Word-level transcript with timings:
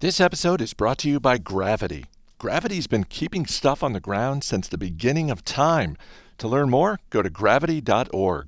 This 0.00 0.18
episode 0.18 0.62
is 0.62 0.72
brought 0.72 0.96
to 1.00 1.10
you 1.10 1.20
by 1.20 1.36
Gravity. 1.36 2.06
Gravity's 2.38 2.86
been 2.86 3.04
keeping 3.04 3.44
stuff 3.44 3.82
on 3.82 3.92
the 3.92 4.00
ground 4.00 4.42
since 4.42 4.66
the 4.66 4.78
beginning 4.78 5.30
of 5.30 5.44
time. 5.44 5.98
To 6.38 6.48
learn 6.48 6.70
more, 6.70 7.00
go 7.10 7.20
to 7.20 7.28
gravity.org. 7.28 8.46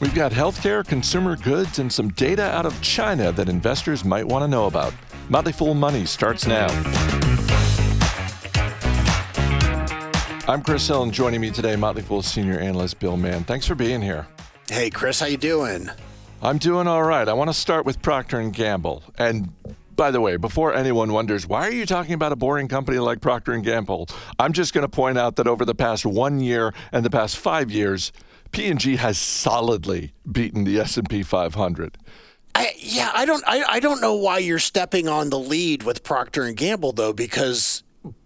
We've 0.00 0.14
got 0.14 0.30
healthcare, 0.30 0.86
consumer 0.86 1.34
goods, 1.34 1.80
and 1.80 1.92
some 1.92 2.10
data 2.10 2.44
out 2.44 2.64
of 2.64 2.80
China 2.80 3.32
that 3.32 3.48
investors 3.48 4.04
might 4.04 4.28
want 4.28 4.44
to 4.44 4.48
know 4.48 4.66
about. 4.66 4.94
Motley 5.28 5.50
Fool 5.50 5.74
Money 5.74 6.06
starts 6.06 6.46
now. 6.46 6.68
I'm 10.46 10.62
Chris 10.62 10.86
Hill, 10.86 11.02
and 11.02 11.12
joining 11.12 11.40
me 11.40 11.50
today, 11.50 11.74
Motley 11.74 12.02
Fool 12.02 12.22
senior 12.22 12.60
analyst 12.60 13.00
Bill 13.00 13.16
Mann. 13.16 13.42
Thanks 13.42 13.66
for 13.66 13.74
being 13.74 14.00
here. 14.00 14.28
Hey, 14.70 14.90
Chris, 14.90 15.18
how 15.18 15.26
you 15.26 15.36
doing? 15.36 15.90
I'm 16.44 16.58
doing 16.58 16.86
all 16.86 17.02
right. 17.02 17.26
I 17.26 17.32
want 17.32 17.48
to 17.48 17.54
start 17.54 17.86
with 17.86 18.02
Procter 18.02 18.38
and 18.38 18.52
Gamble. 18.52 19.02
And 19.16 19.50
by 19.96 20.10
the 20.10 20.20
way, 20.20 20.36
before 20.36 20.74
anyone 20.74 21.10
wonders 21.10 21.46
why 21.46 21.66
are 21.66 21.72
you 21.72 21.86
talking 21.86 22.12
about 22.12 22.32
a 22.32 22.36
boring 22.36 22.68
company 22.68 22.98
like 22.98 23.22
Procter 23.22 23.52
and 23.52 23.64
Gamble, 23.64 24.08
I'm 24.38 24.52
just 24.52 24.74
going 24.74 24.84
to 24.84 24.90
point 24.90 25.16
out 25.16 25.36
that 25.36 25.46
over 25.46 25.64
the 25.64 25.74
past 25.74 26.04
1 26.04 26.40
year 26.40 26.74
and 26.92 27.02
the 27.02 27.08
past 27.08 27.38
5 27.38 27.70
years, 27.70 28.12
P&G 28.52 28.96
has 28.96 29.16
solidly 29.16 30.12
beaten 30.30 30.64
the 30.64 30.78
S&P 30.80 31.22
500. 31.22 31.96
I, 32.54 32.72
yeah, 32.76 33.10
I 33.14 33.24
don't 33.24 33.42
I, 33.46 33.64
I 33.66 33.80
don't 33.80 34.02
know 34.02 34.14
why 34.14 34.36
you're 34.38 34.58
stepping 34.58 35.08
on 35.08 35.30
the 35.30 35.38
lead 35.38 35.82
with 35.82 36.04
Procter 36.04 36.44
and 36.44 36.58
Gamble 36.58 36.92
though 36.92 37.14
because 37.14 37.82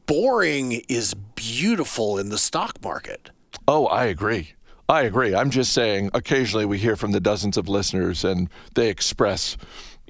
boring 0.07 0.83
is 0.89 1.15
beautiful 1.37 2.19
in 2.19 2.31
the 2.31 2.39
stock 2.39 2.83
market. 2.83 3.31
Oh, 3.69 3.87
I 3.87 4.07
agree. 4.07 4.55
I 4.89 5.03
agree. 5.03 5.35
I'm 5.35 5.51
just 5.51 5.73
saying 5.73 6.11
occasionally 6.15 6.65
we 6.65 6.79
hear 6.79 6.97
from 6.97 7.13
the 7.13 7.21
dozens 7.21 7.57
of 7.57 7.69
listeners 7.69 8.25
and 8.25 8.49
they 8.75 8.89
express 8.89 9.57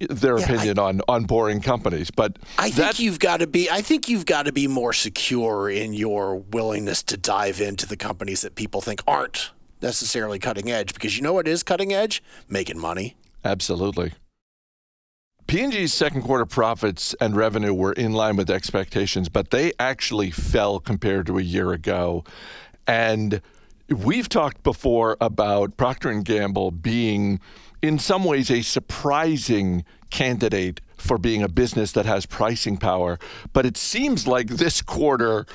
their 0.09 0.39
yeah, 0.39 0.45
opinion 0.45 0.79
I, 0.79 0.83
on 0.83 1.01
on 1.09 1.25
boring 1.25 1.61
companies. 1.61 2.11
But 2.11 2.39
I 2.59 2.71
think 2.71 3.01
you've 3.01 3.19
got 3.19 3.39
to 3.39 3.47
be 3.47 3.69
I 3.69 3.83
think 3.83 4.09
you've 4.09 4.27
got 4.27 4.47
to 4.47 4.53
be 4.53 4.69
more 4.69 4.93
secure 4.93 5.69
in 5.69 5.95
your 5.95 6.37
willingness 6.37 7.03
to 7.05 7.17
dive 7.17 7.61
into 7.61 7.87
the 7.87 7.97
companies 7.97 8.43
that 8.43 8.55
people 8.55 8.81
think 8.81 9.03
aren't 9.07 9.51
necessarily 9.83 10.39
cutting 10.39 10.71
edge 10.71 10.95
because 10.95 11.17
you 11.17 11.23
know 11.23 11.33
what 11.33 11.49
is 11.49 11.63
cutting 11.63 11.93
edge? 11.93 12.23
Making 12.49 12.79
money. 12.79 13.17
Absolutely. 13.45 14.13
P&G's 15.47 15.95
second 15.95 16.23
quarter 16.23 16.45
profits 16.45 17.15
and 17.23 17.35
revenue 17.35 17.73
were 17.73 17.95
in 17.95 18.13
line 18.13 18.37
with 18.37 18.51
expectations, 18.51 19.31
but 19.31 19.51
they 19.51 19.73
actually 19.79 20.31
fell 20.31 20.79
compared 20.79 21.27
to 21.27 21.39
a 21.39 21.43
year 21.43 21.73
ago. 21.73 22.23
And 22.87 23.41
We've 23.89 24.29
talked 24.29 24.63
before 24.63 25.17
about 25.19 25.79
Procter 25.79 26.11
and 26.11 26.23
Gamble 26.23 26.71
being 26.71 27.41
in 27.81 27.99
some 27.99 28.25
ways 28.25 28.51
a 28.51 28.61
surprising 28.61 29.85
candidate 30.11 30.83
for 30.99 31.17
being 31.17 31.43
a 31.43 31.49
business 31.49 31.93
that 31.93 32.05
has 32.05 32.27
pricing 32.27 32.77
power, 32.77 33.19
but 33.53 33.65
it 33.65 33.79
seems 33.79 34.27
like 34.27 34.49
this 34.49 34.83
quarter 34.83 35.47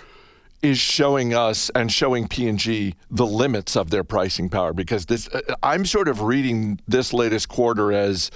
is 0.63 0.79
showing 0.79 1.33
us 1.33 1.69
and 1.75 1.91
showing 1.91 2.27
P&G 2.27 2.95
the 3.11 3.25
limits 3.25 3.75
of 3.75 3.89
their 3.91 4.03
pricing 4.03 4.49
power 4.49 4.73
because 4.73 5.05
this 5.07 5.27
uh, 5.27 5.41
I'm 5.61 5.85
sort 5.85 6.07
of 6.07 6.21
reading 6.21 6.79
this 6.87 7.13
latest 7.13 7.49
quarter 7.49 7.91
as 7.91 8.31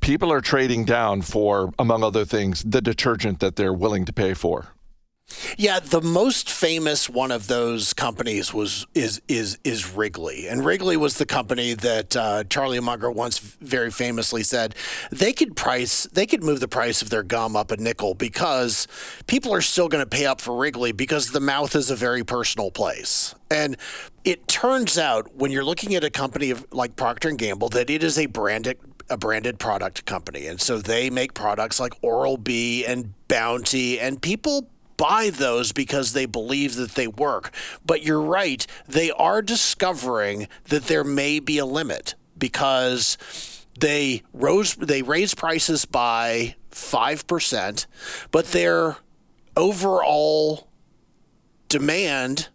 people 0.00 0.32
are 0.32 0.40
trading 0.40 0.84
down 0.84 1.22
for 1.22 1.72
among 1.78 2.02
other 2.02 2.24
things 2.24 2.62
the 2.64 2.82
detergent 2.82 3.40
that 3.40 3.56
they're 3.56 3.72
willing 3.72 4.04
to 4.04 4.12
pay 4.12 4.34
for. 4.34 4.73
Yeah, 5.56 5.80
the 5.80 6.00
most 6.00 6.50
famous 6.50 7.08
one 7.08 7.30
of 7.30 7.46
those 7.46 7.92
companies 7.92 8.52
was 8.52 8.86
is 8.94 9.20
is 9.28 9.58
is 9.64 9.90
Wrigley, 9.90 10.48
and 10.48 10.64
Wrigley 10.64 10.96
was 10.96 11.18
the 11.18 11.26
company 11.26 11.74
that 11.74 12.16
uh, 12.16 12.44
Charlie 12.44 12.80
Munger 12.80 13.10
once 13.10 13.38
very 13.38 13.90
famously 13.90 14.42
said 14.42 14.74
they 15.10 15.32
could 15.32 15.56
price 15.56 16.04
they 16.12 16.26
could 16.26 16.42
move 16.42 16.60
the 16.60 16.68
price 16.68 17.02
of 17.02 17.10
their 17.10 17.22
gum 17.22 17.56
up 17.56 17.70
a 17.70 17.76
nickel 17.76 18.14
because 18.14 18.86
people 19.26 19.52
are 19.52 19.62
still 19.62 19.88
going 19.88 20.02
to 20.02 20.08
pay 20.08 20.26
up 20.26 20.40
for 20.40 20.56
Wrigley 20.56 20.92
because 20.92 21.30
the 21.30 21.40
mouth 21.40 21.74
is 21.74 21.90
a 21.90 21.96
very 21.96 22.24
personal 22.24 22.70
place, 22.70 23.34
and 23.50 23.76
it 24.24 24.48
turns 24.48 24.98
out 24.98 25.34
when 25.36 25.50
you're 25.50 25.64
looking 25.64 25.94
at 25.94 26.04
a 26.04 26.10
company 26.10 26.50
of, 26.50 26.66
like 26.72 26.96
Procter 26.96 27.28
and 27.28 27.38
Gamble 27.38 27.68
that 27.70 27.90
it 27.90 28.02
is 28.02 28.18
a 28.18 28.26
branded 28.26 28.78
a 29.10 29.16
branded 29.16 29.58
product 29.58 30.06
company. 30.06 30.46
And 30.46 30.60
so 30.60 30.78
they 30.78 31.10
make 31.10 31.34
products 31.34 31.78
like 31.78 31.92
Oral 32.02 32.36
B 32.36 32.84
and 32.86 33.12
Bounty, 33.28 34.00
and 34.00 34.20
people 34.20 34.70
buy 35.04 35.28
those 35.28 35.70
because 35.72 36.14
they 36.14 36.24
believe 36.24 36.76
that 36.76 36.92
they 36.92 37.06
work. 37.06 37.50
But 37.84 38.02
you're 38.02 38.22
right, 38.22 38.66
they 38.88 39.10
are 39.10 39.42
discovering 39.42 40.48
that 40.70 40.86
there 40.86 41.04
may 41.04 41.40
be 41.40 41.58
a 41.58 41.66
limit 41.66 42.14
because 42.38 43.18
they 43.78 44.22
rose 44.32 44.74
they 44.76 45.02
raised 45.02 45.36
prices 45.36 45.84
by 45.84 46.56
5%, 46.70 47.86
but 48.30 48.46
their 48.46 48.96
overall 49.58 50.68
demand 51.68 52.48
and 52.48 52.53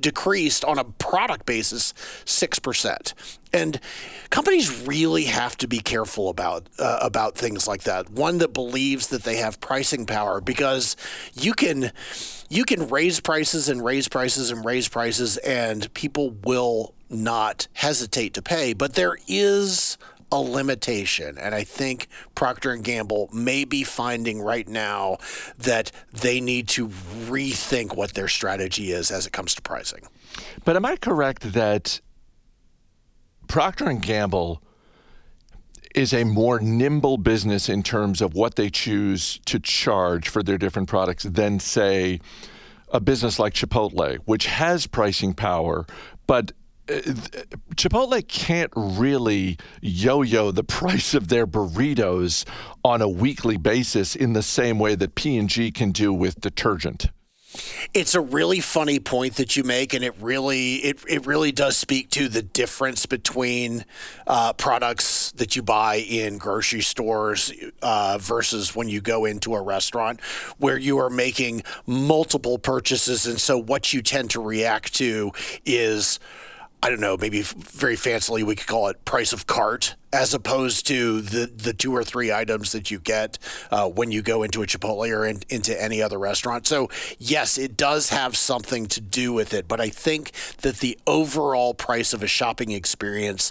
decreased 0.00 0.64
on 0.64 0.78
a 0.78 0.84
product 0.84 1.46
basis 1.46 1.92
6%. 2.24 3.14
And 3.52 3.80
companies 4.30 4.84
really 4.86 5.24
have 5.24 5.56
to 5.58 5.68
be 5.68 5.78
careful 5.78 6.28
about 6.28 6.68
uh, 6.78 6.98
about 7.00 7.36
things 7.36 7.68
like 7.68 7.84
that. 7.84 8.10
One 8.10 8.38
that 8.38 8.52
believes 8.52 9.08
that 9.08 9.22
they 9.22 9.36
have 9.36 9.60
pricing 9.60 10.06
power 10.06 10.40
because 10.40 10.96
you 11.34 11.54
can 11.54 11.92
you 12.48 12.64
can 12.64 12.88
raise 12.88 13.20
prices 13.20 13.68
and 13.68 13.84
raise 13.84 14.08
prices 14.08 14.50
and 14.50 14.64
raise 14.64 14.88
prices 14.88 15.36
and 15.38 15.92
people 15.94 16.30
will 16.44 16.94
not 17.08 17.68
hesitate 17.74 18.34
to 18.34 18.42
pay, 18.42 18.72
but 18.72 18.94
there 18.94 19.16
is 19.28 19.98
a 20.34 20.40
limitation. 20.40 21.38
And 21.38 21.54
i 21.54 21.62
think 21.62 22.08
procter 22.34 22.72
and 22.72 22.82
gamble 22.82 23.30
may 23.32 23.64
be 23.64 23.84
finding 23.84 24.40
right 24.40 24.68
now 24.68 25.18
that 25.58 25.92
they 26.12 26.40
need 26.40 26.68
to 26.70 26.88
rethink 26.88 27.96
what 27.96 28.14
their 28.14 28.28
strategy 28.28 28.90
is 28.90 29.10
as 29.10 29.26
it 29.26 29.32
comes 29.32 29.54
to 29.54 29.62
pricing. 29.62 30.08
But 30.64 30.76
am 30.76 30.84
i 30.84 30.96
correct 30.96 31.52
that 31.52 32.00
procter 33.46 33.88
and 33.88 34.02
gamble 34.02 34.60
is 35.94 36.12
a 36.12 36.24
more 36.24 36.58
nimble 36.58 37.16
business 37.16 37.68
in 37.68 37.84
terms 37.84 38.20
of 38.20 38.34
what 38.34 38.56
they 38.56 38.68
choose 38.68 39.38
to 39.44 39.60
charge 39.60 40.28
for 40.28 40.42
their 40.42 40.58
different 40.58 40.88
products 40.88 41.22
than 41.22 41.60
say 41.60 42.18
a 42.88 42.98
business 43.00 43.38
like 43.38 43.54
Chipotle, 43.54 44.16
which 44.24 44.46
has 44.46 44.88
pricing 44.88 45.34
power, 45.34 45.86
but 46.26 46.50
Chipotle 46.86 48.26
can't 48.28 48.70
really 48.76 49.58
yo 49.80 50.22
yo 50.22 50.50
the 50.50 50.64
price 50.64 51.14
of 51.14 51.28
their 51.28 51.46
burritos 51.46 52.44
on 52.84 53.00
a 53.00 53.08
weekly 53.08 53.56
basis 53.56 54.14
in 54.14 54.32
the 54.32 54.42
same 54.42 54.78
way 54.78 54.94
that 54.94 55.14
P&G 55.14 55.70
can 55.72 55.92
do 55.92 56.12
with 56.12 56.40
detergent. 56.40 57.08
It's 57.92 58.14
a 58.14 58.20
really 58.20 58.60
funny 58.60 58.98
point 58.98 59.36
that 59.36 59.56
you 59.56 59.62
make, 59.62 59.94
and 59.94 60.02
it 60.02 60.14
really 60.20 60.76
it, 60.76 60.98
it 61.08 61.24
really 61.24 61.52
does 61.52 61.76
speak 61.76 62.10
to 62.10 62.28
the 62.28 62.42
difference 62.42 63.06
between 63.06 63.84
uh, 64.26 64.52
products 64.54 65.30
that 65.32 65.54
you 65.54 65.62
buy 65.62 65.96
in 65.96 66.38
grocery 66.38 66.80
stores 66.80 67.52
uh, 67.80 68.18
versus 68.20 68.74
when 68.74 68.88
you 68.88 69.00
go 69.00 69.24
into 69.24 69.54
a 69.54 69.62
restaurant, 69.62 70.20
where 70.58 70.76
you 70.76 70.98
are 70.98 71.10
making 71.10 71.62
multiple 71.86 72.58
purchases, 72.58 73.26
and 73.26 73.40
so 73.40 73.56
what 73.56 73.92
you 73.92 74.02
tend 74.02 74.30
to 74.30 74.42
react 74.42 74.94
to 74.94 75.30
is 75.64 76.18
I 76.84 76.90
don't 76.90 77.00
know, 77.00 77.16
maybe 77.16 77.40
very 77.40 77.96
fancily 77.96 78.42
we 78.42 78.56
could 78.56 78.66
call 78.66 78.88
it 78.88 79.06
price 79.06 79.32
of 79.32 79.46
cart, 79.46 79.96
as 80.12 80.34
opposed 80.34 80.86
to 80.88 81.22
the 81.22 81.46
the 81.46 81.72
two 81.72 81.96
or 81.96 82.04
three 82.04 82.30
items 82.30 82.72
that 82.72 82.90
you 82.90 82.98
get 83.00 83.38
uh, 83.70 83.88
when 83.88 84.12
you 84.12 84.20
go 84.20 84.42
into 84.42 84.62
a 84.62 84.66
Chipotle 84.66 85.10
or 85.10 85.24
in, 85.24 85.40
into 85.48 85.82
any 85.82 86.02
other 86.02 86.18
restaurant. 86.18 86.66
So 86.66 86.90
yes, 87.18 87.56
it 87.56 87.78
does 87.78 88.10
have 88.10 88.36
something 88.36 88.84
to 88.88 89.00
do 89.00 89.32
with 89.32 89.54
it, 89.54 89.66
but 89.66 89.80
I 89.80 89.88
think 89.88 90.32
that 90.60 90.80
the 90.80 90.98
overall 91.06 91.72
price 91.72 92.12
of 92.12 92.22
a 92.22 92.26
shopping 92.26 92.70
experience 92.70 93.50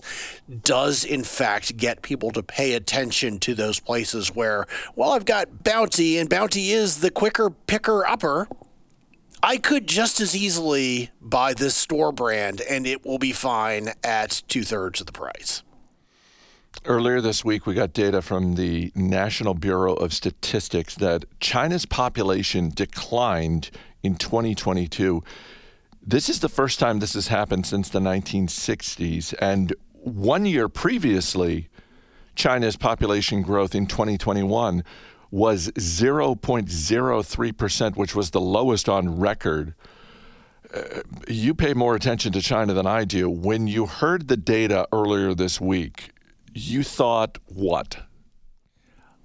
does 0.61 1.03
in 1.03 1.23
fact 1.23 1.75
get 1.75 2.03
people 2.03 2.29
to 2.33 2.43
pay 2.43 2.73
attention 2.73 3.39
to 3.39 3.55
those 3.55 3.79
places 3.79 4.27
where, 4.35 4.67
well, 4.95 5.13
I've 5.13 5.25
got 5.25 5.63
Bounty, 5.63 6.19
and 6.19 6.29
Bounty 6.29 6.69
is 6.69 6.99
the 6.99 7.09
quicker 7.09 7.49
picker 7.49 8.05
upper 8.05 8.47
I 9.45 9.57
could 9.57 9.87
just 9.87 10.21
as 10.21 10.37
easily 10.37 11.11
buy 11.19 11.53
this 11.53 11.75
store 11.75 12.13
brand 12.13 12.61
and 12.61 12.87
it 12.87 13.05
will 13.05 13.17
be 13.19 13.33
fine 13.33 13.89
at 14.01 14.41
two 14.47 14.63
thirds 14.63 15.01
of 15.01 15.05
the 15.05 15.11
price. 15.11 15.63
Earlier 16.85 17.19
this 17.19 17.43
week, 17.43 17.65
we 17.65 17.73
got 17.73 17.91
data 17.91 18.21
from 18.21 18.55
the 18.55 18.93
National 18.95 19.53
Bureau 19.53 19.95
of 19.95 20.13
Statistics 20.13 20.95
that 20.95 21.25
China's 21.41 21.85
population 21.85 22.69
declined 22.69 23.69
in 24.01 24.15
2022. 24.15 25.21
This 26.01 26.29
is 26.29 26.39
the 26.39 26.49
first 26.49 26.79
time 26.79 26.99
this 26.99 27.13
has 27.13 27.27
happened 27.27 27.65
since 27.65 27.89
the 27.89 27.99
1960s. 27.99 29.33
And 29.39 29.75
one 29.91 30.45
year 30.45 30.69
previously, 30.69 31.67
China's 32.35 32.77
population 32.77 33.41
growth 33.41 33.75
in 33.75 33.87
2021 33.87 34.85
was 35.33 35.69
0.03%, 35.71 37.95
which 37.95 38.13
was 38.13 38.29
the 38.29 38.39
lowest 38.39 38.87
on 38.87 39.17
record. 39.17 39.73
Uh, 40.71 41.01
you 41.27 41.55
pay 41.55 41.73
more 41.73 41.95
attention 41.95 42.31
to 42.31 42.39
China 42.39 42.75
than 42.75 42.85
I 42.85 43.03
do. 43.03 43.27
When 43.27 43.65
you 43.65 43.87
heard 43.87 44.27
the 44.27 44.37
data 44.37 44.87
earlier 44.93 45.33
this 45.33 45.59
week, 45.59 46.11
you 46.53 46.83
thought 46.83 47.39
what? 47.47 47.97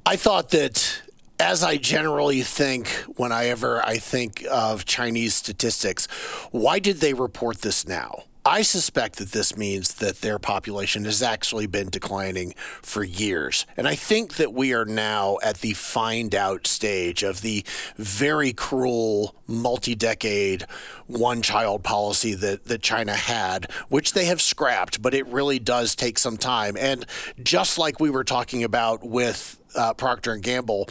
I 0.06 0.16
thought 0.16 0.48
that 0.50 1.02
as 1.38 1.62
I 1.62 1.76
generally 1.76 2.40
think 2.40 2.88
whenever 3.18 3.84
I 3.84 3.98
think 3.98 4.46
of 4.50 4.86
Chinese 4.86 5.34
statistics, 5.34 6.06
why 6.52 6.78
did 6.78 7.00
they 7.00 7.12
report 7.12 7.58
this 7.58 7.86
now? 7.86 8.22
I 8.48 8.62
suspect 8.62 9.16
that 9.16 9.32
this 9.32 9.58
means 9.58 9.92
that 9.96 10.22
their 10.22 10.38
population 10.38 11.04
has 11.04 11.22
actually 11.22 11.66
been 11.66 11.90
declining 11.90 12.54
for 12.80 13.04
years. 13.04 13.66
And 13.76 13.86
I 13.86 13.94
think 13.94 14.36
that 14.36 14.54
we 14.54 14.72
are 14.72 14.86
now 14.86 15.36
at 15.42 15.58
the 15.58 15.74
find 15.74 16.34
out 16.34 16.66
stage 16.66 17.22
of 17.22 17.42
the 17.42 17.62
very 17.96 18.54
cruel 18.54 19.34
multi 19.46 19.94
decade 19.94 20.62
one 21.06 21.42
child 21.42 21.84
policy 21.84 22.32
that, 22.36 22.64
that 22.64 22.80
China 22.80 23.14
had, 23.14 23.70
which 23.90 24.14
they 24.14 24.24
have 24.24 24.40
scrapped, 24.40 25.02
but 25.02 25.12
it 25.12 25.26
really 25.26 25.58
does 25.58 25.94
take 25.94 26.18
some 26.18 26.38
time. 26.38 26.74
And 26.78 27.04
just 27.42 27.76
like 27.76 28.00
we 28.00 28.08
were 28.08 28.24
talking 28.24 28.64
about 28.64 29.04
with 29.06 29.60
uh, 29.74 29.92
Procter 29.92 30.32
and 30.32 30.42
Gamble, 30.42 30.88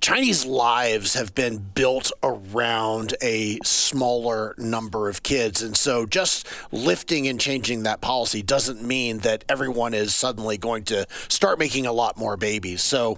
Chinese 0.00 0.44
lives 0.44 1.14
have 1.14 1.34
been 1.34 1.58
built 1.58 2.12
around 2.22 3.14
a 3.22 3.58
smaller 3.64 4.54
number 4.58 5.08
of 5.08 5.22
kids. 5.22 5.62
And 5.62 5.76
so 5.76 6.06
just 6.06 6.46
lifting 6.70 7.26
and 7.28 7.40
changing 7.40 7.84
that 7.84 8.00
policy 8.00 8.42
doesn't 8.42 8.82
mean 8.82 9.18
that 9.18 9.44
everyone 9.48 9.94
is 9.94 10.14
suddenly 10.14 10.58
going 10.58 10.84
to 10.84 11.06
start 11.28 11.58
making 11.58 11.86
a 11.86 11.92
lot 11.92 12.16
more 12.16 12.36
babies. 12.36 12.82
So 12.82 13.16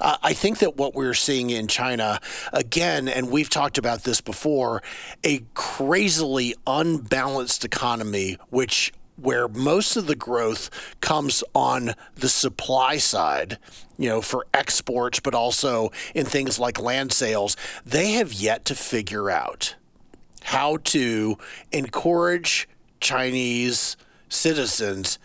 uh, 0.00 0.16
I 0.22 0.32
think 0.32 0.58
that 0.58 0.76
what 0.76 0.94
we're 0.94 1.14
seeing 1.14 1.50
in 1.50 1.66
China, 1.68 2.20
again, 2.52 3.08
and 3.08 3.30
we've 3.30 3.50
talked 3.50 3.78
about 3.78 4.04
this 4.04 4.20
before, 4.20 4.82
a 5.24 5.44
crazily 5.54 6.54
unbalanced 6.66 7.64
economy, 7.64 8.38
which 8.50 8.92
where 9.20 9.48
most 9.48 9.96
of 9.96 10.06
the 10.06 10.16
growth 10.16 10.70
comes 11.00 11.42
on 11.54 11.94
the 12.14 12.28
supply 12.28 12.96
side, 12.96 13.58
you 13.96 14.08
know, 14.08 14.20
for 14.20 14.46
exports, 14.54 15.20
but 15.20 15.34
also 15.34 15.90
in 16.14 16.24
things 16.24 16.58
like 16.58 16.80
land 16.80 17.12
sales, 17.12 17.56
they 17.84 18.12
have 18.12 18.32
yet 18.32 18.64
to 18.66 18.74
figure 18.74 19.30
out 19.30 19.74
how 20.44 20.78
to 20.78 21.36
encourage 21.72 22.68
Chinese 23.00 23.96
citizens 24.28 25.18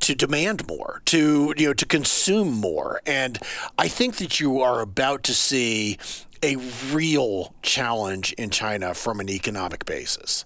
to 0.00 0.14
demand 0.14 0.66
more, 0.68 1.02
to 1.06 1.54
you 1.56 1.66
know, 1.66 1.72
to 1.74 1.86
consume 1.86 2.52
more. 2.52 3.00
And 3.06 3.38
I 3.78 3.88
think 3.88 4.16
that 4.16 4.40
you 4.40 4.60
are 4.60 4.80
about 4.80 5.22
to 5.24 5.34
see 5.34 5.98
a 6.42 6.56
real 6.92 7.54
challenge 7.62 8.32
in 8.34 8.50
China 8.50 8.94
from 8.94 9.20
an 9.20 9.30
economic 9.30 9.84
basis. 9.84 10.44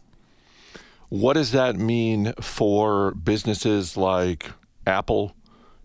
What 1.10 1.32
does 1.32 1.50
that 1.50 1.74
mean 1.74 2.34
for 2.40 3.10
businesses 3.10 3.96
like 3.96 4.52
Apple, 4.86 5.34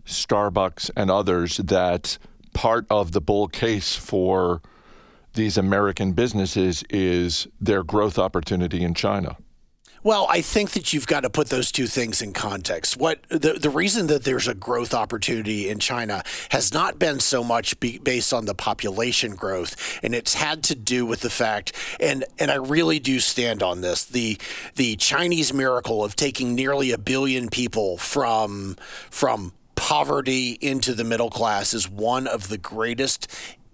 Starbucks, 0.06 0.88
and 0.96 1.10
others 1.10 1.56
that 1.56 2.16
part 2.54 2.86
of 2.88 3.10
the 3.10 3.20
bull 3.20 3.48
case 3.48 3.96
for 3.96 4.62
these 5.34 5.58
American 5.58 6.12
businesses 6.12 6.84
is 6.90 7.48
their 7.60 7.82
growth 7.82 8.20
opportunity 8.20 8.84
in 8.84 8.94
China? 8.94 9.36
Well, 10.06 10.28
I 10.30 10.40
think 10.40 10.70
that 10.70 10.92
you've 10.92 11.08
got 11.08 11.24
to 11.24 11.30
put 11.30 11.48
those 11.48 11.72
two 11.72 11.88
things 11.88 12.22
in 12.22 12.32
context. 12.32 12.96
What 12.96 13.24
the, 13.28 13.54
the 13.54 13.70
reason 13.70 14.06
that 14.06 14.22
there's 14.22 14.46
a 14.46 14.54
growth 14.54 14.94
opportunity 14.94 15.68
in 15.68 15.80
China 15.80 16.22
has 16.50 16.72
not 16.72 16.96
been 16.96 17.18
so 17.18 17.42
much 17.42 17.80
be, 17.80 17.98
based 17.98 18.32
on 18.32 18.44
the 18.44 18.54
population 18.54 19.34
growth, 19.34 19.98
and 20.04 20.14
it's 20.14 20.34
had 20.34 20.62
to 20.62 20.76
do 20.76 21.04
with 21.04 21.22
the 21.22 21.28
fact, 21.28 21.72
and 21.98 22.24
and 22.38 22.52
I 22.52 22.54
really 22.54 23.00
do 23.00 23.18
stand 23.18 23.64
on 23.64 23.80
this 23.80 24.04
the 24.04 24.38
the 24.76 24.94
Chinese 24.94 25.52
miracle 25.52 26.04
of 26.04 26.14
taking 26.14 26.54
nearly 26.54 26.92
a 26.92 26.98
billion 26.98 27.48
people 27.48 27.98
from 27.98 28.76
from 29.10 29.54
poverty 29.74 30.56
into 30.60 30.94
the 30.94 31.02
middle 31.02 31.30
class 31.30 31.74
is 31.74 31.90
one 31.90 32.28
of 32.28 32.46
the 32.46 32.58
greatest 32.58 33.26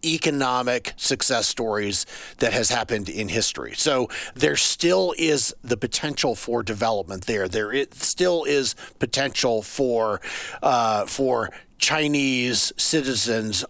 economic 0.04 0.94
success 0.96 1.46
stories 1.46 2.06
that 2.38 2.52
has 2.52 2.70
happened 2.70 3.08
in 3.08 3.28
history. 3.28 3.74
So 3.74 4.08
there 4.34 4.56
still 4.56 5.14
is 5.18 5.54
the 5.62 5.76
potential 5.76 6.34
for 6.34 6.62
development 6.62 7.26
there. 7.26 7.48
There 7.48 7.72
it 7.72 7.94
still 7.94 8.44
is 8.44 8.74
potential 8.98 9.62
for 9.62 10.20
uh, 10.62 11.06
for 11.06 11.50
Chinese 11.78 12.72
citizens 12.76 13.64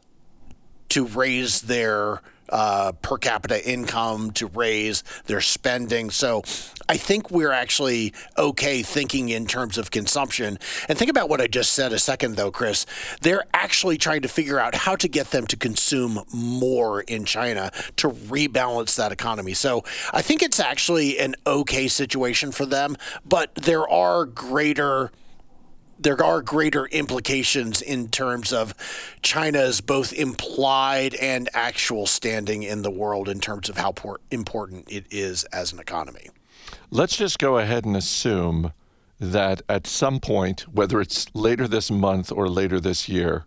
to 0.90 1.06
raise 1.06 1.62
their 1.62 2.20
uh, 2.48 2.92
per 3.02 3.18
capita 3.18 3.68
income 3.68 4.30
to 4.32 4.46
raise 4.46 5.02
their 5.26 5.40
spending. 5.40 6.10
So 6.10 6.42
I 6.88 6.96
think 6.96 7.30
we're 7.30 7.52
actually 7.52 8.12
okay 8.36 8.82
thinking 8.82 9.28
in 9.28 9.46
terms 9.46 9.78
of 9.78 9.90
consumption. 9.90 10.58
And 10.88 10.98
think 10.98 11.10
about 11.10 11.28
what 11.28 11.40
I 11.40 11.46
just 11.46 11.72
said 11.72 11.92
a 11.92 11.98
second, 11.98 12.36
though, 12.36 12.50
Chris. 12.50 12.86
They're 13.20 13.44
actually 13.54 13.98
trying 13.98 14.22
to 14.22 14.28
figure 14.28 14.58
out 14.58 14.74
how 14.74 14.96
to 14.96 15.08
get 15.08 15.30
them 15.30 15.46
to 15.46 15.56
consume 15.56 16.20
more 16.32 17.02
in 17.02 17.24
China 17.24 17.70
to 17.96 18.08
rebalance 18.08 18.96
that 18.96 19.12
economy. 19.12 19.54
So 19.54 19.84
I 20.12 20.22
think 20.22 20.42
it's 20.42 20.60
actually 20.60 21.18
an 21.18 21.34
okay 21.46 21.88
situation 21.88 22.52
for 22.52 22.66
them, 22.66 22.96
but 23.24 23.54
there 23.54 23.88
are 23.88 24.24
greater 24.24 25.10
there 26.02 26.22
are 26.22 26.42
greater 26.42 26.86
implications 26.86 27.80
in 27.80 28.08
terms 28.08 28.52
of 28.52 28.74
China's 29.22 29.80
both 29.80 30.12
implied 30.12 31.14
and 31.14 31.48
actual 31.54 32.06
standing 32.06 32.62
in 32.62 32.82
the 32.82 32.90
world 32.90 33.28
in 33.28 33.40
terms 33.40 33.68
of 33.68 33.76
how 33.76 33.94
important 34.30 34.90
it 34.90 35.06
is 35.10 35.44
as 35.44 35.72
an 35.72 35.78
economy. 35.78 36.28
Let's 36.90 37.16
just 37.16 37.38
go 37.38 37.58
ahead 37.58 37.84
and 37.84 37.96
assume 37.96 38.72
that 39.20 39.62
at 39.68 39.86
some 39.86 40.18
point, 40.18 40.62
whether 40.62 41.00
it's 41.00 41.32
later 41.34 41.68
this 41.68 41.90
month 41.90 42.32
or 42.32 42.48
later 42.48 42.80
this 42.80 43.08
year, 43.08 43.44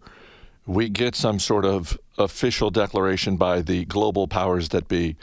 we 0.66 0.90
get 0.90 1.16
some 1.16 1.40
sort 1.40 1.66
of 1.66 2.00
official 2.18 2.72
declaration 2.72 3.36
by 3.36 3.62
the 3.62 3.86
global 3.86 4.28
powers 4.28 4.70
that 4.70 4.88
be 4.88 5.16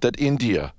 that 0.00 0.18
India 0.20 0.72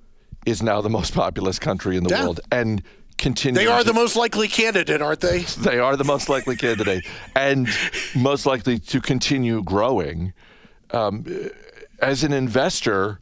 is 0.45 0.63
now 0.63 0.81
the 0.81 0.89
most 0.89 1.13
populous 1.13 1.59
country 1.59 1.95
in 1.95 2.03
the 2.03 2.09
yeah. 2.09 2.23
world. 2.23 2.39
And 2.51 2.81
continue. 3.19 3.59
They 3.59 3.67
are 3.67 3.83
the 3.83 3.93
most 3.93 4.15
likely 4.15 4.47
candidate, 4.47 5.01
aren't 5.01 5.19
they? 5.19 5.45
They 5.59 5.77
are 5.77 5.95
the 5.95 6.03
most 6.03 6.29
likely 6.29 6.55
candidate, 6.55 7.05
and 7.35 7.67
most 8.15 8.45
likely 8.45 8.79
to 8.79 9.01
continue 9.01 9.61
growing. 9.61 10.33
Um, 10.91 11.25
as 12.01 12.23
an 12.23 12.33
investor, 12.33 13.19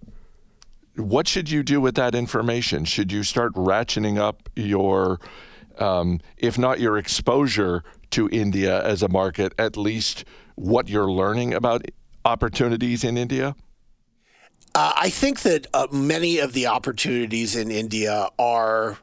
what 0.96 1.28
should 1.28 1.50
you 1.50 1.64
do 1.64 1.82
with 1.82 1.96
that 1.96 2.16
information? 2.16 2.86
Should 2.86 3.12
you 3.12 3.24
start 3.24 3.54
ratcheting 3.54 4.18
up 4.18 4.50
your, 4.56 5.20
um, 5.80 6.22
if 6.38 6.58
not 6.58 6.80
your 6.80 6.98
exposure 6.98 7.84
to 8.12 8.30
India 8.32 8.84
as 8.84 9.04
a 9.04 9.10
market, 9.10 9.54
at 9.58 9.76
least 9.76 10.24
what 10.56 10.88
you're 10.88 11.12
learning 11.12 11.54
about 11.54 11.86
opportunities 12.24 13.04
in 13.04 13.18
India? 13.18 13.56
Uh, 14.76 14.94
I 14.96 15.10
think 15.10 15.42
that 15.42 15.68
uh, 15.74 15.88
many 15.92 16.38
of 16.38 16.54
the 16.54 16.68
opportunities 16.68 17.56
in 17.56 17.72
India 17.72 18.30
are 18.38 18.98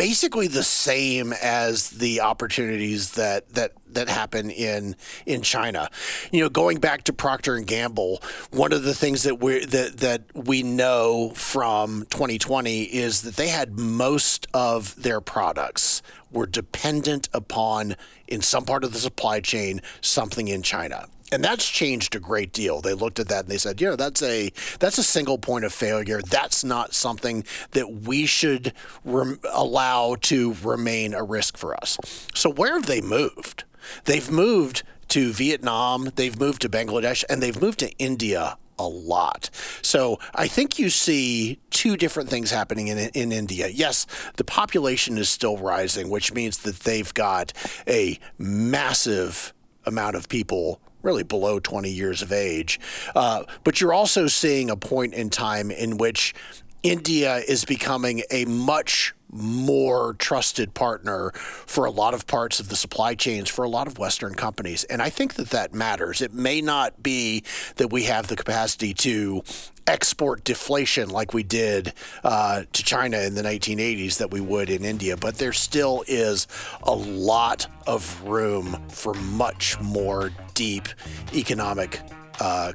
basically 0.00 0.46
the 0.46 0.62
same 0.62 1.34
as 1.42 1.90
the 1.90 2.22
opportunities 2.22 3.12
that 3.12 3.46
that 3.50 3.72
that 3.86 4.08
happen 4.08 4.50
in 4.50 4.96
in 5.26 5.42
China. 5.42 5.90
You 6.32 6.40
know, 6.40 6.48
going 6.48 6.78
back 6.78 7.04
to 7.04 7.12
Procter 7.12 7.54
and 7.54 7.66
Gamble, 7.66 8.22
one 8.50 8.72
of 8.72 8.82
the 8.82 8.94
things 8.94 9.24
that 9.24 9.40
we 9.40 9.66
that 9.66 9.98
that 9.98 10.22
we 10.34 10.62
know 10.62 11.32
from 11.34 12.06
2020 12.08 12.84
is 12.84 13.22
that 13.22 13.36
they 13.36 13.48
had 13.48 13.78
most 13.78 14.46
of 14.54 15.00
their 15.00 15.20
products 15.20 16.00
were 16.30 16.46
dependent 16.46 17.28
upon 17.32 17.96
in 18.28 18.40
some 18.40 18.64
part 18.64 18.84
of 18.84 18.92
the 18.92 18.98
supply 18.98 19.40
chain 19.40 19.80
something 20.00 20.48
in 20.48 20.62
China 20.62 21.06
and 21.32 21.44
that's 21.44 21.68
changed 21.68 22.14
a 22.14 22.20
great 22.20 22.52
deal. 22.52 22.80
They 22.80 22.94
looked 22.94 23.18
at 23.18 23.28
that 23.28 23.44
and 23.44 23.48
they 23.48 23.58
said, 23.58 23.80
you 23.80 23.88
know, 23.88 23.96
that's 23.96 24.22
a 24.22 24.52
that's 24.78 24.98
a 24.98 25.02
single 25.02 25.38
point 25.38 25.64
of 25.64 25.72
failure. 25.72 26.20
That's 26.22 26.64
not 26.64 26.94
something 26.94 27.44
that 27.72 27.92
we 27.92 28.26
should 28.26 28.72
allow 29.04 30.16
to 30.22 30.56
remain 30.62 31.14
a 31.14 31.22
risk 31.22 31.56
for 31.56 31.76
us. 31.76 31.98
So 32.34 32.50
where 32.50 32.74
have 32.74 32.86
they 32.86 33.00
moved? 33.00 33.64
They've 34.04 34.30
moved 34.30 34.82
to 35.08 35.32
Vietnam, 35.32 36.10
they've 36.14 36.38
moved 36.38 36.62
to 36.62 36.68
Bangladesh, 36.68 37.24
and 37.28 37.42
they've 37.42 37.60
moved 37.60 37.80
to 37.80 37.90
India 37.98 38.56
a 38.80 38.88
lot. 38.88 39.50
So 39.82 40.18
I 40.34 40.48
think 40.48 40.78
you 40.78 40.90
see 40.90 41.58
two 41.70 41.96
different 41.96 42.30
things 42.30 42.50
happening 42.50 42.88
in, 42.88 42.98
in 42.98 43.32
India. 43.32 43.68
Yes, 43.68 44.06
the 44.36 44.44
population 44.44 45.18
is 45.18 45.28
still 45.28 45.58
rising, 45.58 46.08
which 46.08 46.32
means 46.32 46.58
that 46.58 46.80
they've 46.80 47.12
got 47.12 47.52
a 47.86 48.18
massive 48.38 49.52
amount 49.84 50.16
of 50.16 50.28
people 50.28 50.80
really 51.02 51.22
below 51.22 51.58
20 51.58 51.90
years 51.90 52.22
of 52.22 52.32
age. 52.32 52.78
Uh, 53.14 53.44
but 53.64 53.80
you're 53.80 53.92
also 53.92 54.26
seeing 54.26 54.70
a 54.70 54.76
point 54.76 55.14
in 55.14 55.30
time 55.30 55.70
in 55.70 55.96
which 55.96 56.34
India 56.82 57.36
is 57.36 57.64
becoming 57.64 58.22
a 58.30 58.44
much 58.46 59.14
more 59.32 60.14
trusted 60.14 60.74
partner 60.74 61.32
for 61.34 61.84
a 61.84 61.90
lot 61.90 62.14
of 62.14 62.26
parts 62.26 62.60
of 62.60 62.68
the 62.68 62.76
supply 62.76 63.14
chains 63.14 63.48
for 63.48 63.64
a 63.64 63.68
lot 63.68 63.86
of 63.86 63.98
Western 63.98 64.34
companies. 64.34 64.84
And 64.84 65.00
I 65.00 65.10
think 65.10 65.34
that 65.34 65.50
that 65.50 65.74
matters. 65.74 66.20
It 66.20 66.32
may 66.32 66.60
not 66.60 67.02
be 67.02 67.44
that 67.76 67.90
we 67.90 68.04
have 68.04 68.28
the 68.28 68.36
capacity 68.36 68.94
to 68.94 69.42
export 69.86 70.44
deflation 70.44 71.10
like 71.10 71.34
we 71.34 71.42
did 71.42 71.92
uh, 72.22 72.62
to 72.72 72.82
China 72.82 73.18
in 73.18 73.34
the 73.34 73.42
1980s 73.42 74.18
that 74.18 74.30
we 74.30 74.40
would 74.40 74.70
in 74.70 74.84
India, 74.84 75.16
but 75.16 75.36
there 75.36 75.52
still 75.52 76.04
is 76.06 76.46
a 76.84 76.94
lot 76.94 77.66
of 77.86 78.22
room 78.22 78.80
for 78.88 79.14
much 79.14 79.80
more 79.80 80.30
deep 80.54 80.88
economic 81.34 82.00
uh, 82.40 82.72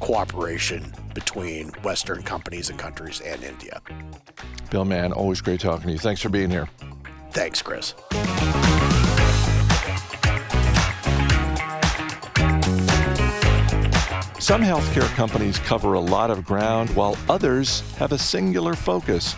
cooperation 0.00 0.92
between 1.14 1.68
Western 1.82 2.22
companies 2.22 2.70
and 2.70 2.78
countries 2.78 3.20
and 3.20 3.42
India. 3.42 3.80
Bill 4.70 4.84
Mann, 4.84 5.12
always 5.12 5.40
great 5.40 5.60
talking 5.60 5.86
to 5.86 5.92
you. 5.92 5.98
Thanks 5.98 6.20
for 6.20 6.28
being 6.28 6.50
here. 6.50 6.68
Thanks, 7.30 7.62
Chris. 7.62 7.94
Some 14.44 14.60
healthcare 14.60 15.08
companies 15.14 15.58
cover 15.58 15.94
a 15.94 16.00
lot 16.00 16.30
of 16.30 16.44
ground 16.44 16.90
while 16.90 17.16
others 17.30 17.80
have 17.96 18.12
a 18.12 18.18
singular 18.18 18.74
focus. 18.74 19.36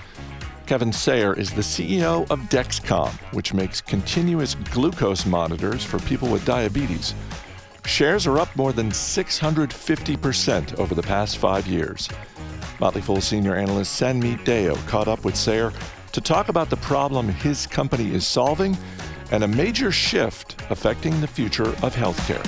Kevin 0.66 0.92
Sayer 0.92 1.33
is 1.33 1.52
the 1.52 1.62
CEO 1.62 2.28
of 2.28 2.40
Dexcom, 2.50 3.12
which 3.33 3.54
makes 3.54 3.80
continuous 3.80 4.56
glucose 4.73 5.25
monitors 5.25 5.85
for 5.85 6.00
people 6.00 6.28
with 6.28 6.45
diabetes. 6.45 7.14
Shares 7.86 8.26
are 8.26 8.38
up 8.38 8.54
more 8.56 8.72
than 8.72 8.90
650% 8.90 10.78
over 10.78 10.94
the 10.94 11.02
past 11.02 11.38
five 11.38 11.66
years. 11.66 12.08
Motley 12.80 13.00
Fool 13.00 13.20
senior 13.20 13.54
analyst 13.54 13.98
Sanmeet 14.00 14.44
Deo 14.44 14.74
caught 14.86 15.08
up 15.08 15.24
with 15.24 15.36
Sayer 15.36 15.72
to 16.12 16.20
talk 16.20 16.48
about 16.48 16.68
the 16.68 16.76
problem 16.78 17.28
his 17.28 17.66
company 17.66 18.12
is 18.12 18.26
solving 18.26 18.76
and 19.30 19.44
a 19.44 19.48
major 19.48 19.92
shift 19.92 20.60
affecting 20.68 21.20
the 21.20 21.26
future 21.26 21.68
of 21.68 21.94
healthcare. 21.94 22.44